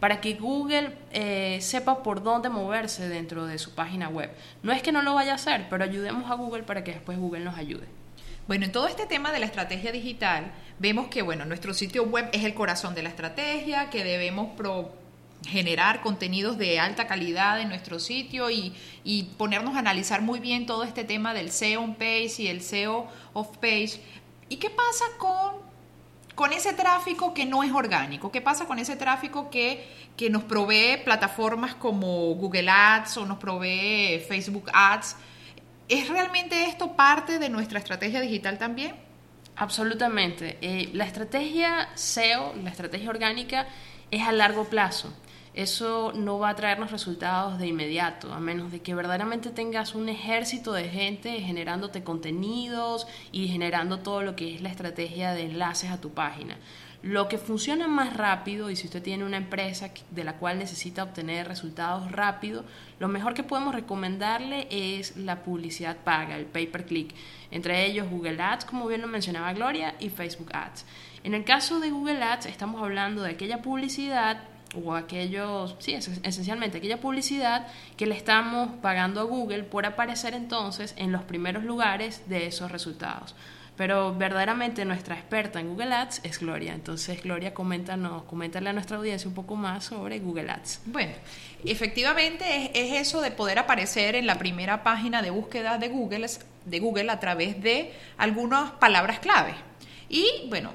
para 0.00 0.20
que 0.20 0.34
Google 0.34 0.96
eh, 1.12 1.58
sepa 1.60 2.02
por 2.02 2.22
dónde 2.22 2.48
moverse 2.48 3.08
dentro 3.08 3.46
de 3.46 3.58
su 3.58 3.74
página 3.74 4.08
web. 4.08 4.30
No 4.62 4.72
es 4.72 4.80
que 4.80 4.92
no 4.92 5.02
lo 5.02 5.14
vaya 5.14 5.32
a 5.32 5.34
hacer, 5.34 5.66
pero 5.68 5.84
ayudemos 5.84 6.30
a 6.30 6.34
Google 6.34 6.62
para 6.62 6.82
que 6.82 6.92
después 6.92 7.18
Google 7.18 7.40
nos 7.40 7.58
ayude. 7.58 7.86
Bueno, 8.46 8.64
en 8.64 8.72
todo 8.72 8.88
este 8.88 9.04
tema 9.04 9.32
de 9.32 9.40
la 9.40 9.46
estrategia 9.46 9.92
digital, 9.92 10.52
vemos 10.78 11.08
que 11.08 11.20
bueno, 11.20 11.44
nuestro 11.44 11.74
sitio 11.74 12.04
web 12.04 12.30
es 12.32 12.44
el 12.44 12.54
corazón 12.54 12.94
de 12.94 13.02
la 13.02 13.10
estrategia, 13.10 13.90
que 13.90 14.04
debemos 14.04 14.48
pro 14.56 14.92
generar 15.46 16.00
contenidos 16.00 16.58
de 16.58 16.80
alta 16.80 17.06
calidad 17.06 17.60
en 17.60 17.68
nuestro 17.68 17.98
sitio 17.98 18.50
y, 18.50 18.74
ponernos 19.36 19.76
a 19.76 19.78
analizar 19.78 20.20
muy 20.20 20.40
bien 20.40 20.66
todo 20.66 20.84
este 20.84 21.04
tema 21.04 21.32
del 21.32 21.50
SEO 21.50 21.82
on 21.82 21.94
page 21.94 22.34
y 22.38 22.48
el 22.48 22.60
SEO 22.60 23.06
off 23.32 23.56
page. 23.58 24.00
¿Y 24.48 24.56
qué 24.56 24.70
pasa 24.70 25.04
con, 25.18 25.54
con 26.34 26.52
ese 26.52 26.72
tráfico 26.72 27.32
que 27.32 27.46
no 27.46 27.62
es 27.62 27.72
orgánico? 27.72 28.30
¿Qué 28.30 28.40
pasa 28.40 28.66
con 28.66 28.78
ese 28.78 28.96
tráfico 28.96 29.50
que, 29.50 29.88
que 30.16 30.28
nos 30.28 30.44
provee 30.44 30.98
plataformas 31.04 31.74
como 31.74 32.34
Google 32.34 32.68
Ads 32.68 33.18
o 33.18 33.26
nos 33.26 33.38
provee 33.38 34.22
Facebook 34.26 34.70
Ads? 34.72 35.16
¿Es 35.88 36.08
realmente 36.08 36.64
esto 36.64 36.92
parte 36.92 37.38
de 37.38 37.48
nuestra 37.48 37.78
estrategia 37.78 38.20
digital 38.20 38.58
también? 38.58 38.94
Absolutamente. 39.56 40.58
Eh, 40.60 40.90
la 40.92 41.04
estrategia 41.04 41.88
SEO, 41.94 42.54
la 42.62 42.70
estrategia 42.70 43.08
orgánica, 43.08 43.66
es 44.10 44.22
a 44.22 44.32
largo 44.32 44.64
plazo. 44.64 45.12
Eso 45.58 46.12
no 46.14 46.38
va 46.38 46.50
a 46.50 46.54
traernos 46.54 46.92
resultados 46.92 47.58
de 47.58 47.66
inmediato, 47.66 48.32
a 48.32 48.38
menos 48.38 48.70
de 48.70 48.80
que 48.80 48.94
verdaderamente 48.94 49.50
tengas 49.50 49.96
un 49.96 50.08
ejército 50.08 50.72
de 50.72 50.88
gente 50.88 51.40
generándote 51.40 52.04
contenidos 52.04 53.08
y 53.32 53.48
generando 53.48 53.98
todo 53.98 54.22
lo 54.22 54.36
que 54.36 54.54
es 54.54 54.62
la 54.62 54.68
estrategia 54.68 55.32
de 55.32 55.46
enlaces 55.46 55.90
a 55.90 56.00
tu 56.00 56.10
página. 56.10 56.58
Lo 57.02 57.26
que 57.26 57.38
funciona 57.38 57.88
más 57.88 58.16
rápido, 58.16 58.70
y 58.70 58.76
si 58.76 58.86
usted 58.86 59.02
tiene 59.02 59.24
una 59.24 59.36
empresa 59.36 59.90
de 60.12 60.22
la 60.22 60.34
cual 60.34 60.60
necesita 60.60 61.02
obtener 61.02 61.48
resultados 61.48 62.12
rápido, 62.12 62.64
lo 63.00 63.08
mejor 63.08 63.34
que 63.34 63.42
podemos 63.42 63.74
recomendarle 63.74 64.68
es 64.70 65.16
la 65.16 65.42
publicidad 65.42 65.96
paga, 65.96 66.36
el 66.36 66.46
pay 66.46 66.68
per 66.68 66.86
click. 66.86 67.16
Entre 67.50 67.84
ellos 67.84 68.08
Google 68.08 68.40
Ads, 68.40 68.64
como 68.64 68.86
bien 68.86 69.00
lo 69.00 69.08
mencionaba 69.08 69.52
Gloria, 69.54 69.96
y 69.98 70.08
Facebook 70.08 70.50
Ads. 70.52 70.84
En 71.24 71.34
el 71.34 71.42
caso 71.42 71.80
de 71.80 71.90
Google 71.90 72.22
Ads, 72.22 72.46
estamos 72.46 72.80
hablando 72.80 73.22
de 73.22 73.32
aquella 73.32 73.60
publicidad 73.60 74.44
o 74.74 74.94
aquellos, 74.94 75.76
sí, 75.78 75.94
esencialmente 75.94 76.78
aquella 76.78 77.00
publicidad 77.00 77.66
que 77.96 78.06
le 78.06 78.16
estamos 78.16 78.70
pagando 78.82 79.20
a 79.20 79.24
Google 79.24 79.64
por 79.64 79.86
aparecer 79.86 80.34
entonces 80.34 80.94
en 80.96 81.12
los 81.12 81.22
primeros 81.22 81.64
lugares 81.64 82.28
de 82.28 82.46
esos 82.46 82.70
resultados. 82.70 83.34
Pero 83.78 84.12
verdaderamente 84.12 84.84
nuestra 84.84 85.14
experta 85.14 85.60
en 85.60 85.68
Google 85.68 85.94
Ads 85.94 86.22
es 86.24 86.40
Gloria. 86.40 86.74
Entonces, 86.74 87.22
Gloria, 87.22 87.54
coméntanos, 87.54 88.24
coméntale 88.24 88.70
a 88.70 88.72
nuestra 88.72 88.96
audiencia 88.96 89.28
un 89.28 89.36
poco 89.36 89.54
más 89.54 89.84
sobre 89.84 90.18
Google 90.18 90.50
Ads. 90.50 90.80
Bueno, 90.86 91.12
efectivamente 91.64 92.72
es, 92.74 93.00
eso 93.00 93.20
de 93.20 93.30
poder 93.30 93.60
aparecer 93.60 94.16
en 94.16 94.26
la 94.26 94.36
primera 94.36 94.82
página 94.82 95.22
de 95.22 95.30
búsqueda 95.30 95.78
de 95.78 95.88
Google, 95.88 96.26
de 96.64 96.80
Google 96.80 97.08
a 97.08 97.20
través 97.20 97.62
de 97.62 97.92
algunas 98.16 98.72
palabras 98.72 99.20
clave. 99.20 99.54
Y 100.08 100.26
bueno, 100.48 100.72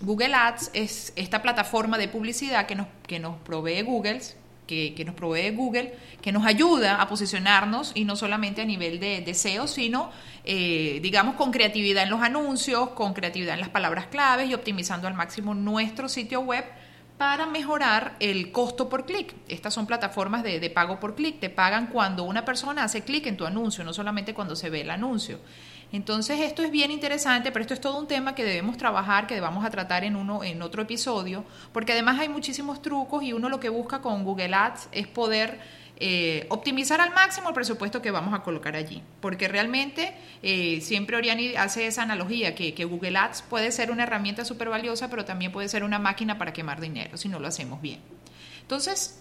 Google 0.00 0.34
Ads 0.34 0.70
es 0.74 1.12
esta 1.16 1.42
plataforma 1.42 1.98
de 1.98 2.08
publicidad 2.08 2.66
que 2.66 2.74
nos, 2.74 2.86
que 3.06 3.18
nos 3.18 3.36
provee 3.38 3.82
Google 3.82 4.20
que, 4.66 5.04
nos 5.04 5.14
provee 5.14 5.50
Google, 5.50 5.94
que 6.20 6.32
nos 6.32 6.44
ayuda 6.44 7.00
a 7.00 7.08
posicionarnos 7.08 7.92
y 7.94 8.04
no 8.04 8.16
solamente 8.16 8.62
a 8.62 8.64
nivel 8.64 8.98
de, 8.98 9.20
deseo, 9.20 9.66
sino, 9.66 10.10
eh, 10.44 10.98
digamos, 11.02 11.36
con 11.36 11.52
creatividad 11.52 12.02
en 12.02 12.10
los 12.10 12.20
anuncios, 12.20 12.90
con 12.90 13.14
creatividad 13.14 13.54
en 13.54 13.60
las 13.60 13.68
palabras 13.68 14.06
claves 14.06 14.50
y 14.50 14.54
optimizando 14.54 15.08
al 15.08 15.14
máximo 15.14 15.54
nuestro 15.54 16.08
sitio 16.08 16.40
web 16.40 16.64
para 17.16 17.46
mejorar 17.46 18.16
el 18.20 18.52
costo 18.52 18.88
por 18.88 19.06
clic. 19.06 19.34
Estas 19.48 19.72
son 19.72 19.86
plataformas 19.86 20.42
de, 20.42 20.60
de 20.60 20.70
pago 20.70 21.00
por 21.00 21.14
clic. 21.14 21.40
Te 21.40 21.48
pagan 21.48 21.86
cuando 21.86 22.24
una 22.24 22.44
persona 22.44 22.84
hace 22.84 23.02
clic 23.02 23.26
en 23.26 23.38
tu 23.38 23.46
anuncio, 23.46 23.84
no 23.84 23.94
solamente 23.94 24.34
cuando 24.34 24.54
se 24.54 24.68
ve 24.68 24.82
el 24.82 24.90
anuncio. 24.90 25.38
Entonces 25.92 26.40
esto 26.40 26.62
es 26.62 26.70
bien 26.70 26.90
interesante, 26.90 27.52
pero 27.52 27.62
esto 27.62 27.74
es 27.74 27.80
todo 27.80 27.98
un 27.98 28.08
tema 28.08 28.34
que 28.34 28.44
debemos 28.44 28.76
trabajar, 28.76 29.26
que 29.26 29.40
vamos 29.40 29.64
a 29.64 29.70
tratar 29.70 30.04
en 30.04 30.16
uno 30.16 30.42
en 30.42 30.60
otro 30.62 30.82
episodio, 30.82 31.44
porque 31.72 31.92
además 31.92 32.18
hay 32.18 32.28
muchísimos 32.28 32.82
trucos 32.82 33.22
y 33.22 33.32
uno 33.32 33.48
lo 33.48 33.60
que 33.60 33.68
busca 33.68 34.00
con 34.00 34.24
Google 34.24 34.54
Ads 34.54 34.88
es 34.90 35.06
poder 35.06 35.60
eh, 35.98 36.44
optimizar 36.50 37.00
al 37.00 37.14
máximo 37.14 37.48
el 37.48 37.54
presupuesto 37.54 38.02
que 38.02 38.10
vamos 38.10 38.34
a 38.34 38.42
colocar 38.42 38.74
allí, 38.74 39.00
porque 39.20 39.48
realmente 39.48 40.12
eh, 40.42 40.80
siempre 40.82 41.16
Oriani 41.16 41.54
hace 41.54 41.86
esa 41.86 42.02
analogía 42.02 42.54
que, 42.54 42.74
que 42.74 42.84
Google 42.84 43.16
Ads 43.16 43.42
puede 43.42 43.70
ser 43.70 43.90
una 43.92 44.02
herramienta 44.02 44.44
súper 44.44 44.68
valiosa, 44.68 45.08
pero 45.08 45.24
también 45.24 45.52
puede 45.52 45.68
ser 45.68 45.84
una 45.84 45.98
máquina 45.98 46.36
para 46.36 46.52
quemar 46.52 46.80
dinero 46.80 47.16
si 47.16 47.28
no 47.28 47.38
lo 47.38 47.46
hacemos 47.46 47.80
bien. 47.80 48.00
Entonces, 48.60 49.20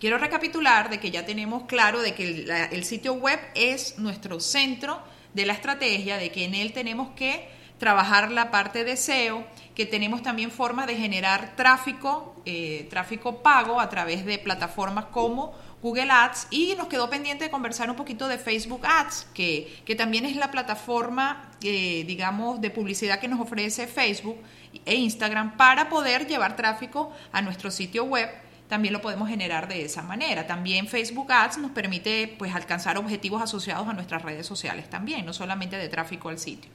quiero 0.00 0.18
recapitular 0.18 0.90
de 0.90 0.98
que 0.98 1.12
ya 1.12 1.24
tenemos 1.24 1.62
claro 1.62 2.02
de 2.02 2.14
que 2.14 2.68
el 2.72 2.84
sitio 2.84 3.14
web 3.14 3.38
es 3.54 3.98
nuestro 3.98 4.40
centro 4.40 5.00
de 5.34 5.46
la 5.46 5.52
estrategia, 5.52 6.16
de 6.16 6.30
que 6.30 6.44
en 6.44 6.54
él 6.54 6.72
tenemos 6.72 7.10
que 7.16 7.48
trabajar 7.78 8.30
la 8.30 8.50
parte 8.50 8.84
de 8.84 8.96
SEO, 8.96 9.44
que 9.74 9.84
tenemos 9.84 10.22
también 10.22 10.50
formas 10.50 10.86
de 10.86 10.96
generar 10.96 11.56
tráfico, 11.56 12.34
eh, 12.46 12.86
tráfico 12.88 13.42
pago 13.42 13.80
a 13.80 13.88
través 13.88 14.24
de 14.24 14.38
plataformas 14.38 15.06
como 15.06 15.52
Google 15.82 16.10
Ads. 16.10 16.46
Y 16.50 16.74
nos 16.76 16.86
quedó 16.86 17.10
pendiente 17.10 17.44
de 17.44 17.50
conversar 17.50 17.90
un 17.90 17.96
poquito 17.96 18.28
de 18.28 18.38
Facebook 18.38 18.86
Ads, 18.86 19.26
que, 19.34 19.82
que 19.84 19.94
también 19.94 20.24
es 20.24 20.36
la 20.36 20.50
plataforma, 20.50 21.50
eh, 21.62 22.04
digamos, 22.06 22.60
de 22.60 22.70
publicidad 22.70 23.18
que 23.18 23.28
nos 23.28 23.40
ofrece 23.40 23.86
Facebook 23.86 24.38
e 24.84 24.94
Instagram 24.94 25.56
para 25.56 25.88
poder 25.88 26.26
llevar 26.26 26.56
tráfico 26.56 27.12
a 27.32 27.42
nuestro 27.42 27.70
sitio 27.70 28.04
web 28.04 28.30
también 28.68 28.94
lo 28.94 29.00
podemos 29.00 29.28
generar 29.28 29.68
de 29.68 29.84
esa 29.84 30.02
manera. 30.02 30.46
También 30.46 30.88
Facebook 30.88 31.30
Ads 31.30 31.58
nos 31.58 31.70
permite 31.70 32.34
pues 32.38 32.54
alcanzar 32.54 32.96
objetivos 32.96 33.42
asociados 33.42 33.86
a 33.88 33.92
nuestras 33.92 34.22
redes 34.22 34.46
sociales 34.46 34.88
también, 34.88 35.26
no 35.26 35.32
solamente 35.32 35.76
de 35.76 35.88
tráfico 35.88 36.28
al 36.28 36.38
sitio. 36.38 36.70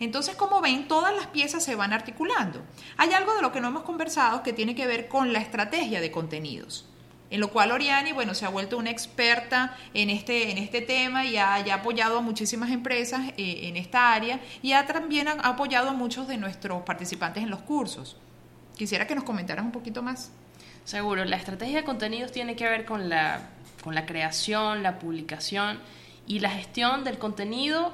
Entonces, 0.00 0.36
como 0.36 0.60
ven, 0.60 0.86
todas 0.86 1.14
las 1.14 1.26
piezas 1.26 1.64
se 1.64 1.74
van 1.74 1.92
articulando. 1.92 2.62
Hay 2.96 3.12
algo 3.12 3.34
de 3.34 3.42
lo 3.42 3.52
que 3.52 3.60
no 3.60 3.68
hemos 3.68 3.82
conversado 3.82 4.42
que 4.42 4.52
tiene 4.52 4.74
que 4.74 4.86
ver 4.86 5.08
con 5.08 5.32
la 5.32 5.40
estrategia 5.40 6.00
de 6.00 6.12
contenidos, 6.12 6.86
en 7.30 7.40
lo 7.40 7.50
cual 7.50 7.72
Oriani, 7.72 8.12
bueno, 8.12 8.34
se 8.34 8.46
ha 8.46 8.48
vuelto 8.48 8.78
una 8.78 8.90
experta 8.90 9.76
en 9.94 10.08
este, 10.08 10.52
en 10.52 10.58
este 10.58 10.82
tema 10.82 11.24
y 11.24 11.36
ha, 11.36 11.56
apoyado 11.74 12.18
a 12.18 12.20
muchísimas 12.22 12.70
empresas 12.70 13.32
eh, 13.36 13.60
en 13.64 13.76
esta 13.76 14.12
área 14.12 14.40
y 14.62 14.72
ha 14.72 14.86
también 14.86 15.26
apoyado 15.28 15.90
a 15.90 15.92
muchos 15.92 16.28
de 16.28 16.36
nuestros 16.36 16.82
participantes 16.84 17.42
en 17.42 17.50
los 17.50 17.60
cursos. 17.60 18.16
Quisiera 18.76 19.08
que 19.08 19.16
nos 19.16 19.24
comentaras 19.24 19.64
un 19.64 19.72
poquito 19.72 20.02
más. 20.02 20.30
Seguro, 20.88 21.22
la 21.26 21.36
estrategia 21.36 21.76
de 21.80 21.84
contenidos 21.84 22.32
tiene 22.32 22.56
que 22.56 22.66
ver 22.66 22.86
con 22.86 23.10
la, 23.10 23.42
con 23.84 23.94
la 23.94 24.06
creación, 24.06 24.82
la 24.82 24.98
publicación 24.98 25.78
y 26.26 26.38
la 26.38 26.48
gestión 26.48 27.04
del 27.04 27.18
contenido 27.18 27.92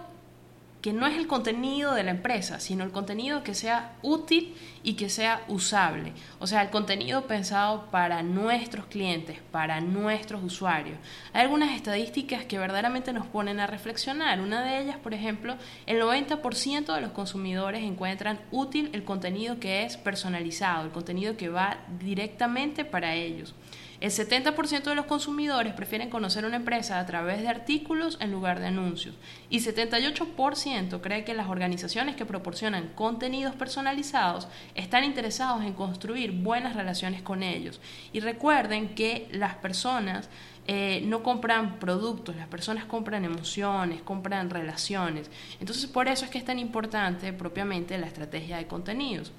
que 0.84 0.92
no 0.92 1.06
es 1.06 1.16
el 1.16 1.26
contenido 1.26 1.94
de 1.94 2.02
la 2.02 2.10
empresa, 2.10 2.60
sino 2.60 2.84
el 2.84 2.90
contenido 2.90 3.42
que 3.42 3.54
sea 3.54 3.96
útil 4.02 4.54
y 4.82 4.96
que 4.96 5.08
sea 5.08 5.42
usable. 5.48 6.12
O 6.40 6.46
sea, 6.46 6.60
el 6.60 6.68
contenido 6.68 7.26
pensado 7.26 7.86
para 7.90 8.22
nuestros 8.22 8.84
clientes, 8.84 9.38
para 9.50 9.80
nuestros 9.80 10.44
usuarios. 10.44 10.98
Hay 11.32 11.40
algunas 11.40 11.74
estadísticas 11.74 12.44
que 12.44 12.58
verdaderamente 12.58 13.14
nos 13.14 13.24
ponen 13.24 13.60
a 13.60 13.66
reflexionar. 13.66 14.42
Una 14.42 14.62
de 14.62 14.82
ellas, 14.82 14.98
por 14.98 15.14
ejemplo, 15.14 15.56
el 15.86 16.02
90% 16.02 16.94
de 16.94 17.00
los 17.00 17.12
consumidores 17.12 17.82
encuentran 17.82 18.40
útil 18.50 18.90
el 18.92 19.04
contenido 19.04 19.58
que 19.58 19.84
es 19.84 19.96
personalizado, 19.96 20.84
el 20.84 20.92
contenido 20.92 21.38
que 21.38 21.48
va 21.48 21.78
directamente 21.98 22.84
para 22.84 23.14
ellos. 23.14 23.54
El 24.00 24.10
70% 24.10 24.84
de 24.84 24.94
los 24.94 25.06
consumidores 25.06 25.72
prefieren 25.72 26.10
conocer 26.10 26.44
una 26.44 26.56
empresa 26.56 26.98
a 26.98 27.06
través 27.06 27.40
de 27.42 27.48
artículos 27.48 28.18
en 28.20 28.32
lugar 28.32 28.60
de 28.60 28.66
anuncios 28.66 29.14
y 29.50 29.60
78% 29.60 31.00
cree 31.00 31.24
que 31.24 31.34
las 31.34 31.48
organizaciones 31.48 32.16
que 32.16 32.26
proporcionan 32.26 32.90
contenidos 32.94 33.54
personalizados 33.54 34.48
están 34.74 35.04
interesados 35.04 35.64
en 35.64 35.74
construir 35.74 36.32
buenas 36.32 36.74
relaciones 36.76 37.22
con 37.22 37.42
ellos. 37.42 37.80
Y 38.12 38.20
recuerden 38.20 38.94
que 38.94 39.28
las 39.32 39.54
personas 39.56 40.28
eh, 40.66 41.02
no 41.04 41.22
compran 41.22 41.78
productos, 41.78 42.36
las 42.36 42.48
personas 42.48 42.86
compran 42.86 43.24
emociones, 43.24 44.00
compran 44.02 44.50
relaciones. 44.50 45.30
Entonces 45.60 45.86
por 45.86 46.08
eso 46.08 46.24
es 46.24 46.30
que 46.30 46.38
es 46.38 46.44
tan 46.44 46.58
importante 46.58 47.32
propiamente 47.32 47.98
la 47.98 48.06
estrategia 48.06 48.56
de 48.56 48.66
contenidos. 48.66 49.32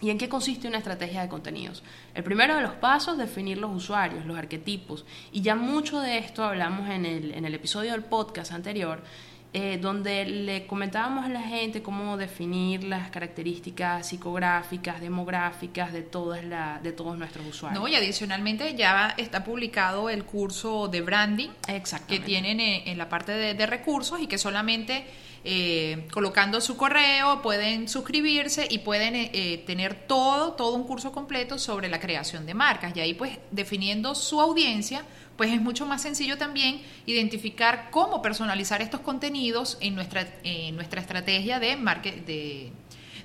¿Y 0.00 0.10
en 0.10 0.18
qué 0.18 0.28
consiste 0.28 0.66
una 0.66 0.78
estrategia 0.78 1.22
de 1.22 1.28
contenidos? 1.28 1.82
El 2.14 2.24
primero 2.24 2.56
de 2.56 2.62
los 2.62 2.72
pasos, 2.72 3.18
definir 3.18 3.58
los 3.58 3.74
usuarios, 3.74 4.24
los 4.24 4.38
arquetipos. 4.38 5.04
Y 5.32 5.42
ya 5.42 5.54
mucho 5.54 6.00
de 6.00 6.18
esto 6.18 6.42
hablamos 6.42 6.88
en 6.88 7.04
el, 7.04 7.34
en 7.34 7.44
el 7.44 7.54
episodio 7.54 7.92
del 7.92 8.04
podcast 8.04 8.52
anterior, 8.52 9.02
eh, 9.52 9.78
donde 9.82 10.24
le 10.26 10.66
comentábamos 10.66 11.24
a 11.26 11.28
la 11.28 11.42
gente 11.42 11.82
cómo 11.82 12.16
definir 12.16 12.84
las 12.84 13.10
características 13.10 14.06
psicográficas, 14.06 15.00
demográficas 15.00 15.92
de, 15.92 16.02
todas 16.02 16.44
la, 16.44 16.78
de 16.80 16.92
todos 16.92 17.18
nuestros 17.18 17.44
usuarios. 17.44 17.82
No, 17.82 17.88
y 17.88 17.96
adicionalmente 17.96 18.76
ya 18.76 19.12
está 19.18 19.42
publicado 19.42 20.08
el 20.08 20.24
curso 20.24 20.86
de 20.86 21.00
branding 21.00 21.48
que 22.06 22.20
tienen 22.20 22.60
en, 22.60 22.96
la 22.96 23.08
parte 23.08 23.32
de, 23.32 23.54
de 23.54 23.66
recursos 23.66 24.20
y 24.20 24.28
que 24.28 24.38
solamente 24.38 25.04
eh, 25.42 26.06
colocando 26.12 26.60
su 26.60 26.76
correo, 26.76 27.40
pueden 27.40 27.88
suscribirse 27.88 28.66
y 28.68 28.78
pueden 28.78 29.14
eh, 29.14 29.30
eh, 29.32 29.58
tener 29.66 29.94
todo, 30.06 30.52
todo 30.52 30.74
un 30.74 30.84
curso 30.84 31.12
completo 31.12 31.58
sobre 31.58 31.88
la 31.88 31.98
creación 31.98 32.44
de 32.44 32.52
marcas. 32.52 32.94
Y 32.94 33.00
ahí 33.00 33.14
pues 33.14 33.38
definiendo 33.50 34.14
su 34.14 34.40
audiencia, 34.40 35.04
pues 35.36 35.50
es 35.50 35.60
mucho 35.60 35.86
más 35.86 36.02
sencillo 36.02 36.36
también 36.36 36.82
identificar 37.06 37.88
cómo 37.90 38.20
personalizar 38.20 38.82
estos 38.82 39.00
contenidos 39.00 39.78
en 39.80 39.94
nuestra, 39.94 40.26
en 40.44 40.76
nuestra 40.76 41.00
estrategia 41.00 41.58
de, 41.58 41.76
market, 41.76 42.26
de 42.26 42.70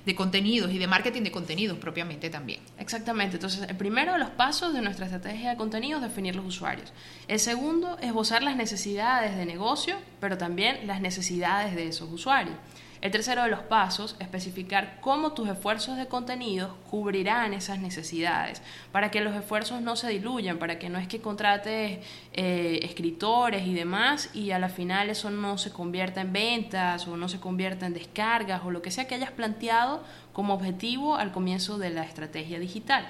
de 0.06 0.14
contenidos 0.14 0.72
y 0.72 0.78
de 0.78 0.86
marketing 0.86 1.22
de 1.22 1.32
contenidos 1.32 1.78
propiamente 1.78 2.30
también. 2.30 2.60
Exactamente. 2.78 3.36
Entonces, 3.36 3.68
el 3.68 3.76
primero 3.76 4.12
de 4.12 4.20
los 4.20 4.30
pasos 4.30 4.72
de 4.72 4.80
nuestra 4.80 5.06
estrategia 5.06 5.50
de 5.50 5.56
contenidos 5.56 6.00
es 6.00 6.08
definir 6.08 6.36
los 6.36 6.46
usuarios. 6.46 6.92
El 7.26 7.40
segundo, 7.40 7.98
es 7.98 8.06
esbozar 8.06 8.44
las 8.44 8.56
necesidades 8.56 9.36
de 9.36 9.44
negocio, 9.44 9.96
pero 10.20 10.38
también 10.38 10.86
las 10.86 11.00
necesidades 11.00 11.74
de 11.74 11.88
esos 11.88 12.10
usuarios. 12.10 12.56
El 13.00 13.10
tercero 13.10 13.42
de 13.42 13.50
los 13.50 13.60
pasos, 13.60 14.16
especificar 14.18 14.98
cómo 15.00 15.32
tus 15.32 15.48
esfuerzos 15.48 15.96
de 15.96 16.06
contenido 16.06 16.76
cubrirán 16.90 17.52
esas 17.52 17.78
necesidades, 17.78 18.62
para 18.92 19.10
que 19.10 19.20
los 19.20 19.34
esfuerzos 19.34 19.82
no 19.82 19.96
se 19.96 20.08
diluyan, 20.08 20.58
para 20.58 20.78
que 20.78 20.88
no 20.88 20.98
es 20.98 21.06
que 21.06 21.20
contrates 21.20 22.00
eh, 22.32 22.80
escritores 22.82 23.66
y 23.66 23.74
demás 23.74 24.30
y 24.34 24.50
a 24.52 24.58
la 24.58 24.68
final 24.68 25.10
eso 25.10 25.30
no 25.30 25.58
se 25.58 25.70
convierta 25.70 26.20
en 26.22 26.32
ventas 26.32 27.06
o 27.06 27.16
no 27.16 27.28
se 27.28 27.40
convierta 27.40 27.86
en 27.86 27.94
descargas 27.94 28.62
o 28.64 28.70
lo 28.70 28.82
que 28.82 28.90
sea 28.90 29.06
que 29.06 29.14
hayas 29.14 29.30
planteado 29.30 30.02
como 30.32 30.54
objetivo 30.54 31.16
al 31.16 31.32
comienzo 31.32 31.78
de 31.78 31.90
la 31.90 32.04
estrategia 32.04 32.58
digital. 32.58 33.06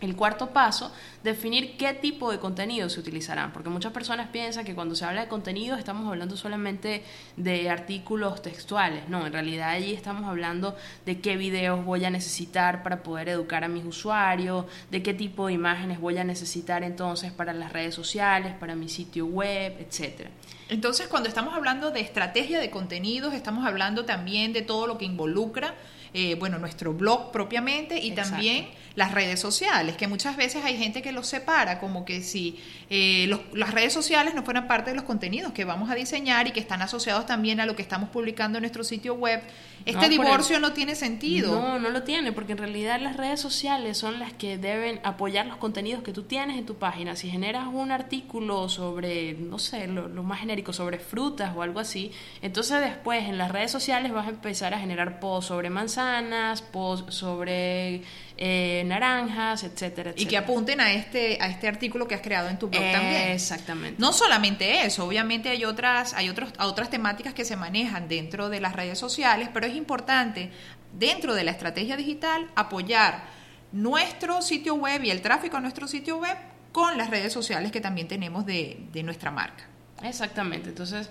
El 0.00 0.14
cuarto 0.14 0.50
paso, 0.50 0.92
definir 1.24 1.76
qué 1.76 1.92
tipo 1.92 2.30
de 2.30 2.38
contenido 2.38 2.88
se 2.88 3.00
utilizarán, 3.00 3.52
porque 3.52 3.68
muchas 3.68 3.92
personas 3.92 4.28
piensan 4.28 4.64
que 4.64 4.74
cuando 4.74 4.94
se 4.94 5.04
habla 5.04 5.22
de 5.22 5.28
contenido 5.28 5.76
estamos 5.76 6.06
hablando 6.06 6.36
solamente 6.36 7.02
de 7.36 7.68
artículos 7.68 8.40
textuales, 8.40 9.08
no, 9.08 9.26
en 9.26 9.32
realidad 9.32 9.70
allí 9.70 9.92
estamos 9.92 10.28
hablando 10.28 10.76
de 11.04 11.20
qué 11.20 11.36
videos 11.36 11.84
voy 11.84 12.04
a 12.04 12.10
necesitar 12.10 12.82
para 12.84 13.02
poder 13.02 13.28
educar 13.28 13.64
a 13.64 13.68
mis 13.68 13.84
usuarios, 13.84 14.66
de 14.90 15.02
qué 15.02 15.14
tipo 15.14 15.48
de 15.48 15.54
imágenes 15.54 16.00
voy 16.00 16.18
a 16.18 16.24
necesitar 16.24 16.84
entonces 16.84 17.32
para 17.32 17.52
las 17.52 17.72
redes 17.72 17.94
sociales, 17.94 18.54
para 18.54 18.76
mi 18.76 18.88
sitio 18.88 19.26
web, 19.26 19.74
etcétera. 19.80 20.30
Entonces, 20.68 21.08
cuando 21.08 21.28
estamos 21.28 21.54
hablando 21.54 21.90
de 21.90 22.00
estrategia 22.00 22.60
de 22.60 22.70
contenidos, 22.70 23.32
estamos 23.32 23.66
hablando 23.66 24.04
también 24.04 24.52
de 24.52 24.62
todo 24.62 24.86
lo 24.86 24.98
que 24.98 25.06
involucra 25.06 25.74
eh, 26.14 26.34
bueno, 26.36 26.58
nuestro 26.58 26.92
blog 26.92 27.30
propiamente 27.32 27.98
y 27.98 28.12
también 28.12 28.68
las 28.98 29.12
redes 29.12 29.38
sociales, 29.38 29.96
que 29.96 30.08
muchas 30.08 30.36
veces 30.36 30.64
hay 30.64 30.76
gente 30.76 31.02
que 31.02 31.12
los 31.12 31.28
separa, 31.28 31.78
como 31.78 32.04
que 32.04 32.20
si 32.20 32.58
eh, 32.90 33.30
las 33.52 33.72
redes 33.72 33.92
sociales 33.92 34.34
no 34.34 34.42
fueran 34.42 34.66
parte 34.66 34.90
de 34.90 34.96
los 34.96 35.04
contenidos 35.04 35.52
que 35.52 35.64
vamos 35.64 35.88
a 35.88 35.94
diseñar 35.94 36.48
y 36.48 36.50
que 36.50 36.58
están 36.58 36.82
asociados 36.82 37.24
también 37.24 37.60
a 37.60 37.66
lo 37.66 37.76
que 37.76 37.82
estamos 37.82 38.08
publicando 38.08 38.58
en 38.58 38.62
nuestro 38.62 38.82
sitio 38.82 39.14
web, 39.14 39.40
este 39.84 40.08
divorcio 40.08 40.58
no 40.58 40.72
tiene 40.72 40.96
sentido. 40.96 41.60
No, 41.60 41.78
no 41.78 41.90
lo 41.90 42.02
tiene, 42.02 42.32
porque 42.32 42.52
en 42.52 42.58
realidad 42.58 43.00
las 43.00 43.16
redes 43.16 43.40
sociales 43.40 43.96
son 43.96 44.18
las 44.18 44.32
que 44.32 44.58
deben 44.58 45.00
apoyar 45.04 45.46
los 45.46 45.58
contenidos 45.58 46.02
que 46.02 46.12
tú 46.12 46.24
tienes 46.24 46.58
en 46.58 46.66
tu 46.66 46.74
página. 46.74 47.14
Si 47.14 47.30
generas 47.30 47.68
un 47.72 47.92
artículo 47.92 48.68
sobre, 48.68 49.34
no 49.34 49.60
sé, 49.60 49.86
lo, 49.86 50.08
lo 50.08 50.24
más 50.24 50.40
genérico, 50.40 50.72
sobre 50.72 50.98
frutas 50.98 51.54
o 51.56 51.62
algo 51.62 51.78
así, 51.78 52.10
entonces 52.42 52.80
después 52.80 53.24
en 53.28 53.38
las 53.38 53.52
redes 53.52 53.70
sociales 53.70 54.12
vas 54.12 54.26
a 54.26 54.30
empezar 54.30 54.74
a 54.74 54.80
generar 54.80 55.20
posts 55.20 55.46
sobre 55.46 55.70
manzanas, 55.70 55.97
posts 56.72 57.14
sobre 57.14 58.02
eh, 58.36 58.82
naranjas, 58.86 59.64
etcétera, 59.64 60.10
etcétera. 60.10 60.14
Y 60.16 60.26
que 60.26 60.36
apunten 60.36 60.80
a 60.80 60.92
este, 60.92 61.38
a 61.40 61.48
este 61.48 61.68
artículo 61.68 62.06
que 62.06 62.14
has 62.14 62.20
creado 62.20 62.48
en 62.48 62.58
tu 62.58 62.68
blog 62.68 62.82
también. 62.92 63.32
Exactamente. 63.32 64.00
No 64.00 64.12
solamente 64.12 64.84
eso, 64.86 65.04
obviamente 65.04 65.48
hay 65.48 65.64
otras, 65.64 66.14
hay 66.14 66.28
otros, 66.28 66.52
otras 66.60 66.90
temáticas 66.90 67.34
que 67.34 67.44
se 67.44 67.56
manejan 67.56 68.08
dentro 68.08 68.48
de 68.48 68.60
las 68.60 68.74
redes 68.74 68.98
sociales, 68.98 69.48
pero 69.52 69.66
es 69.66 69.74
importante 69.74 70.50
dentro 70.98 71.34
de 71.34 71.44
la 71.44 71.50
estrategia 71.50 71.96
digital 71.96 72.48
apoyar 72.54 73.24
nuestro 73.72 74.40
sitio 74.40 74.74
web 74.74 75.04
y 75.04 75.10
el 75.10 75.20
tráfico 75.20 75.56
a 75.56 75.60
nuestro 75.60 75.88
sitio 75.88 76.18
web 76.18 76.36
con 76.72 76.96
las 76.96 77.10
redes 77.10 77.32
sociales 77.32 77.72
que 77.72 77.80
también 77.80 78.08
tenemos 78.08 78.46
de, 78.46 78.86
de 78.92 79.02
nuestra 79.02 79.30
marca. 79.30 79.64
Exactamente, 80.02 80.68
entonces 80.68 81.10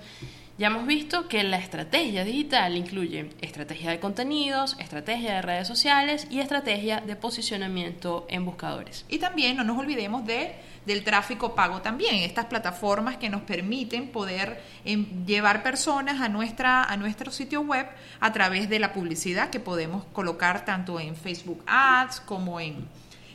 ya 0.58 0.68
hemos 0.68 0.88
visto 0.88 1.28
que 1.28 1.44
la 1.44 1.58
estrategia 1.58 2.24
digital 2.24 2.76
incluye 2.76 3.30
estrategia 3.42 3.92
de 3.92 4.00
contenidos, 4.00 4.76
estrategia 4.80 5.36
de 5.36 5.42
redes 5.44 5.68
sociales 5.68 6.28
y 6.32 6.40
estrategia 6.40 7.00
de 7.00 7.16
posicionamiento 7.16 8.26
en 8.28 8.44
buscadores. 8.44 9.06
Y 9.08 9.20
también 9.20 9.56
no 9.56 9.64
nos 9.64 9.78
olvidemos 9.78 10.26
de, 10.26 10.56
del 10.88 11.04
tráfico 11.04 11.54
pago 11.54 11.82
también, 11.84 12.16
estas 12.16 12.46
plataformas 12.46 13.18
que 13.18 13.30
nos 13.30 13.42
permiten 13.42 14.08
poder 14.08 14.60
em, 14.84 15.28
llevar 15.28 15.62
personas 15.62 16.22
a, 16.22 16.28
nuestra, 16.28 16.84
a 16.84 16.98
nuestro 16.98 17.32
sitio 17.32 17.62
web 17.62 17.88
a 18.20 18.34
través 18.34 18.68
de 18.68 18.80
la 18.80 18.94
publicidad 18.94 19.52
que 19.52 19.60
podemos 19.60 20.06
colocar 20.06 20.66
tanto 20.66 21.00
en 21.00 21.16
Facebook 21.16 21.62
Ads 21.68 22.22
como 22.22 22.60
en, 22.60 22.88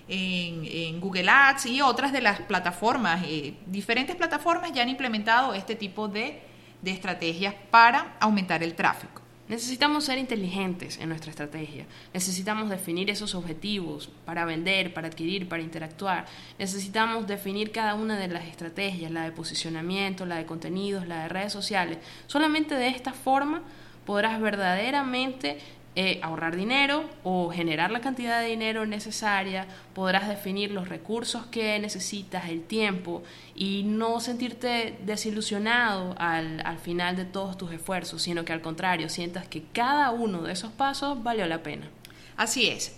en, 0.08 1.00
Google 1.00 1.30
Ads 1.30 1.66
y 1.66 1.82
otras 1.82 2.12
de 2.12 2.20
las 2.20 2.40
plataformas. 2.40 3.22
Eh, 3.26 3.54
diferentes 3.66 4.16
plataformas 4.16 4.72
ya 4.72 4.82
han 4.82 4.88
implementado 4.88 5.54
este 5.54 5.76
tipo 5.76 6.08
de 6.08 6.50
de 6.82 6.90
estrategias 6.90 7.54
para 7.70 8.16
aumentar 8.20 8.62
el 8.62 8.74
tráfico. 8.74 9.22
Necesitamos 9.48 10.04
ser 10.04 10.18
inteligentes 10.18 10.98
en 10.98 11.08
nuestra 11.08 11.30
estrategia. 11.30 11.84
Necesitamos 12.14 12.70
definir 12.70 13.10
esos 13.10 13.34
objetivos 13.34 14.08
para 14.24 14.44
vender, 14.44 14.94
para 14.94 15.08
adquirir, 15.08 15.48
para 15.48 15.62
interactuar. 15.62 16.26
Necesitamos 16.58 17.26
definir 17.26 17.70
cada 17.70 17.94
una 17.94 18.18
de 18.18 18.28
las 18.28 18.46
estrategias, 18.46 19.10
la 19.10 19.24
de 19.24 19.32
posicionamiento, 19.32 20.26
la 20.26 20.36
de 20.36 20.46
contenidos, 20.46 21.06
la 21.06 21.24
de 21.24 21.28
redes 21.28 21.52
sociales. 21.52 21.98
Solamente 22.28 22.76
de 22.76 22.88
esta 22.88 23.12
forma 23.12 23.62
podrás 24.06 24.40
verdaderamente 24.40 25.58
eh, 25.94 26.20
ahorrar 26.22 26.56
dinero 26.56 27.04
o 27.22 27.50
generar 27.50 27.90
la 27.90 28.00
cantidad 28.00 28.40
de 28.40 28.48
dinero 28.48 28.86
necesaria, 28.86 29.66
podrás 29.94 30.26
definir 30.26 30.70
los 30.70 30.88
recursos 30.88 31.44
que 31.46 31.78
necesitas, 31.78 32.48
el 32.48 32.62
tiempo 32.62 33.22
y 33.54 33.82
no 33.84 34.20
sentirte 34.20 34.98
desilusionado 35.04 36.14
al, 36.18 36.62
al 36.64 36.78
final 36.78 37.16
de 37.16 37.26
todos 37.26 37.58
tus 37.58 37.72
esfuerzos, 37.72 38.22
sino 38.22 38.44
que 38.44 38.54
al 38.54 38.62
contrario, 38.62 39.10
sientas 39.10 39.46
que 39.46 39.64
cada 39.72 40.10
uno 40.12 40.42
de 40.42 40.52
esos 40.52 40.72
pasos 40.72 41.22
valió 41.22 41.46
la 41.46 41.62
pena. 41.62 41.88
Así 42.36 42.68
es, 42.68 42.96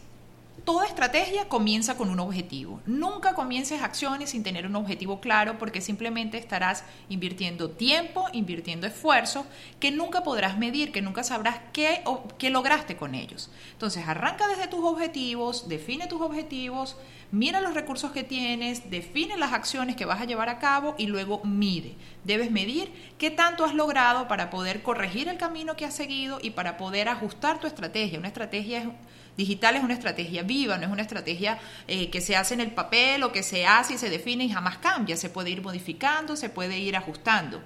Toda 0.64 0.87
estrategia 0.87 1.46
comienza 1.46 1.94
con 1.98 2.09
un 2.09 2.20
objetivo. 2.20 2.81
Nunca 2.87 3.35
comiences 3.35 3.83
acciones 3.83 4.31
sin 4.31 4.42
tener 4.42 4.64
un 4.64 4.77
objetivo 4.77 5.20
claro 5.20 5.59
porque 5.59 5.83
simplemente 5.83 6.38
estarás 6.38 6.85
invirtiendo 7.11 7.68
tiempo, 7.68 8.29
invirtiendo 8.33 8.87
esfuerzo 8.87 9.44
que 9.79 9.90
nunca 9.90 10.22
podrás 10.22 10.57
medir, 10.57 10.90
que 10.90 11.03
nunca 11.03 11.22
sabrás 11.22 11.61
qué, 11.74 12.03
qué 12.38 12.48
lograste 12.48 12.96
con 12.96 13.14
ellos. 13.14 13.50
Entonces 13.72 14.09
arranca 14.09 14.48
desde 14.48 14.66
tus 14.66 14.83
objetivos, 14.83 15.68
define 15.68 16.07
tus 16.07 16.22
objetivos, 16.22 16.96
mira 17.31 17.61
los 17.61 17.74
recursos 17.74 18.12
que 18.12 18.24
tienes, 18.24 18.90
define 18.90 19.37
las 19.37 19.53
acciones 19.53 19.96
que 19.96 20.07
vas 20.07 20.22
a 20.22 20.24
llevar 20.24 20.48
a 20.48 20.61
cabo 20.61 20.94
y 20.96 21.09
luego 21.09 21.44
mide. 21.44 21.94
Debes 22.24 22.50
medir 22.50 22.90
qué 23.18 23.31
tanto 23.31 23.66
has 23.66 23.74
logrado 23.74 24.29
para 24.29 24.48
poder 24.48 24.83
corregir 24.83 25.29
el 25.29 25.37
camino 25.37 25.77
que 25.77 25.85
has 25.85 25.94
seguido 25.94 26.38
y 26.40 26.50
para 26.50 26.79
poder 26.79 27.11
ajustar 27.11 27.61
tu 27.61 27.66
estrategia. 27.66 28.18
Una 28.18 28.29
estrategia 28.29 28.79
es 28.79 28.88
Digital 29.37 29.77
es 29.77 29.83
una 29.83 29.94
estrategia 29.94 30.42
viva, 30.42 30.79
no 30.79 30.87
es 30.87 30.92
una 30.92 31.03
estrategia 31.03 31.59
eh, 31.88 32.11
que 32.11 32.20
se 32.20 32.37
hace 32.37 32.55
en 32.55 32.61
el 32.61 32.70
papel 32.70 33.23
o 33.25 33.33
que 33.33 33.42
se 33.42 33.66
hace 33.66 33.94
y 33.94 33.99
se 33.99 34.11
define 34.11 34.44
y 34.44 34.49
jamás 34.51 34.79
cambia. 34.79 35.16
Se 35.16 35.29
puede 35.29 35.51
ir 35.51 35.62
modificando, 35.62 36.37
se 36.37 36.51
puede 36.51 36.79
ir 36.79 36.97
ajustando. 36.97 37.61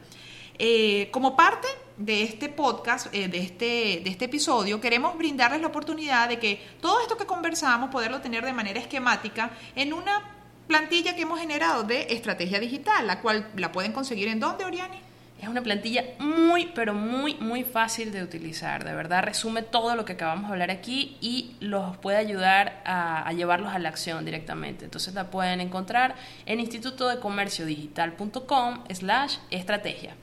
Eh, 0.59 1.09
como 1.13 1.37
parte 1.37 1.69
de 1.97 2.23
este 2.23 2.49
podcast, 2.49 3.15
eh, 3.15 3.29
de, 3.29 3.39
este, 3.39 4.01
de 4.03 4.11
este 4.11 4.25
episodio, 4.25 4.81
queremos 4.81 5.17
brindarles 5.17 5.61
la 5.61 5.69
oportunidad 5.69 6.29
de 6.29 6.39
que 6.39 6.61
todo 6.81 7.01
esto 7.01 7.17
que 7.17 7.27
conversamos, 7.27 7.91
poderlo 7.91 8.21
tener 8.21 8.45
de 8.45 8.53
manera 8.53 8.81
esquemática 8.81 9.51
en 9.77 9.93
una 9.93 10.35
plantilla 10.67 11.15
que 11.15 11.23
hemos 11.23 11.39
generado 11.39 11.85
de 11.85 12.09
estrategia 12.11 12.59
digital, 12.59 13.07
la 13.07 13.21
cual 13.21 13.51
la 13.57 13.71
pueden 13.71 13.93
conseguir 13.93 14.29
en 14.29 14.41
dónde, 14.41 14.65
Oriani? 14.65 15.08
Es 15.41 15.49
una 15.49 15.63
plantilla 15.63 16.05
muy, 16.19 16.67
pero 16.75 16.95
muy, 16.95 17.37
muy 17.37 17.63
fácil 17.63 18.11
de 18.11 18.25
utilizar. 18.25 18.85
De 18.85 18.93
verdad, 18.93 19.23
resume 19.23 19.63
todo 19.63 19.95
lo 19.95 20.05
que 20.05 20.15
acabamos 20.15 20.49
de 20.49 20.55
hablar 20.55 20.71
aquí 20.73 21.17
y 21.21 21.55
los 21.61 21.97
puede 21.99 22.17
ayudar 22.17 22.83
a, 22.85 23.33
llevarlos 23.33 23.73
a 23.73 23.79
la 23.79 23.89
acción 23.89 24.25
directamente. 24.25 24.85
Entonces 24.85 25.15
la 25.15 25.31
pueden 25.31 25.61
encontrar 25.61 26.17
en 26.45 26.59
instituto 26.59 27.09
de 27.09 27.21
comercio 27.21 27.67
digital.com 27.67 28.83
slash 28.93 29.37
estrategia. 29.51 30.17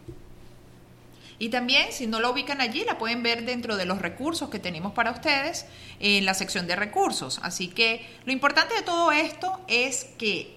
Y 1.39 1.49
también, 1.49 1.91
si 1.91 2.07
no 2.07 2.19
la 2.19 2.29
ubican 2.29 2.59
allí, 2.59 2.83
la 2.85 2.97
pueden 2.97 3.23
ver 3.23 3.45
dentro 3.45 3.77
de 3.77 3.85
los 3.85 4.01
recursos 4.01 4.49
que 4.49 4.59
tenemos 4.59 4.93
para 4.93 5.11
ustedes 5.11 5.65
en 5.99 6.25
la 6.25 6.33
sección 6.33 6.67
de 6.67 6.75
recursos. 6.75 7.39
Así 7.41 7.69
que 7.69 8.05
lo 8.25 8.31
importante 8.31 8.75
de 8.75 8.81
todo 8.81 9.11
esto 9.11 9.59
es 9.67 10.05
que 10.17 10.55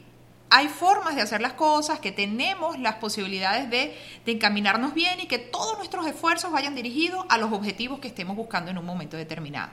hay 0.50 0.68
formas 0.68 1.16
de 1.16 1.22
hacer 1.22 1.40
las 1.40 1.54
cosas, 1.54 2.00
que 2.00 2.12
tenemos 2.12 2.78
las 2.78 2.96
posibilidades 2.96 3.70
de, 3.70 3.96
encaminarnos 4.26 4.92
bien 4.92 5.20
y 5.20 5.26
que 5.26 5.38
todos 5.38 5.78
nuestros 5.78 6.06
esfuerzos 6.06 6.52
vayan 6.52 6.74
dirigidos 6.74 7.24
a 7.30 7.38
los 7.38 7.50
objetivos 7.52 7.98
que 7.98 8.08
estemos 8.08 8.37
buscando 8.37 8.70
en 8.70 8.76
un 8.76 8.84
momento 8.84 9.16
determinado. 9.16 9.70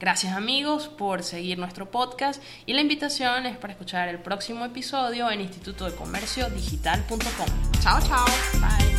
Gracias 0.00 0.32
amigos 0.32 0.88
por 0.88 1.22
seguir 1.22 1.58
nuestro 1.58 1.90
podcast 1.90 2.42
y 2.66 2.72
la 2.72 2.80
invitación 2.80 3.46
es 3.46 3.56
para 3.56 3.72
escuchar 3.72 4.08
el 4.08 4.18
próximo 4.18 4.64
episodio 4.64 5.30
en 5.30 5.40
instituto 5.40 5.84
de 5.84 5.94
comercio 5.94 6.48
digital.com. 6.50 7.48
Chao, 7.80 8.00
chao. 8.00 8.26
Bye. 8.60 8.97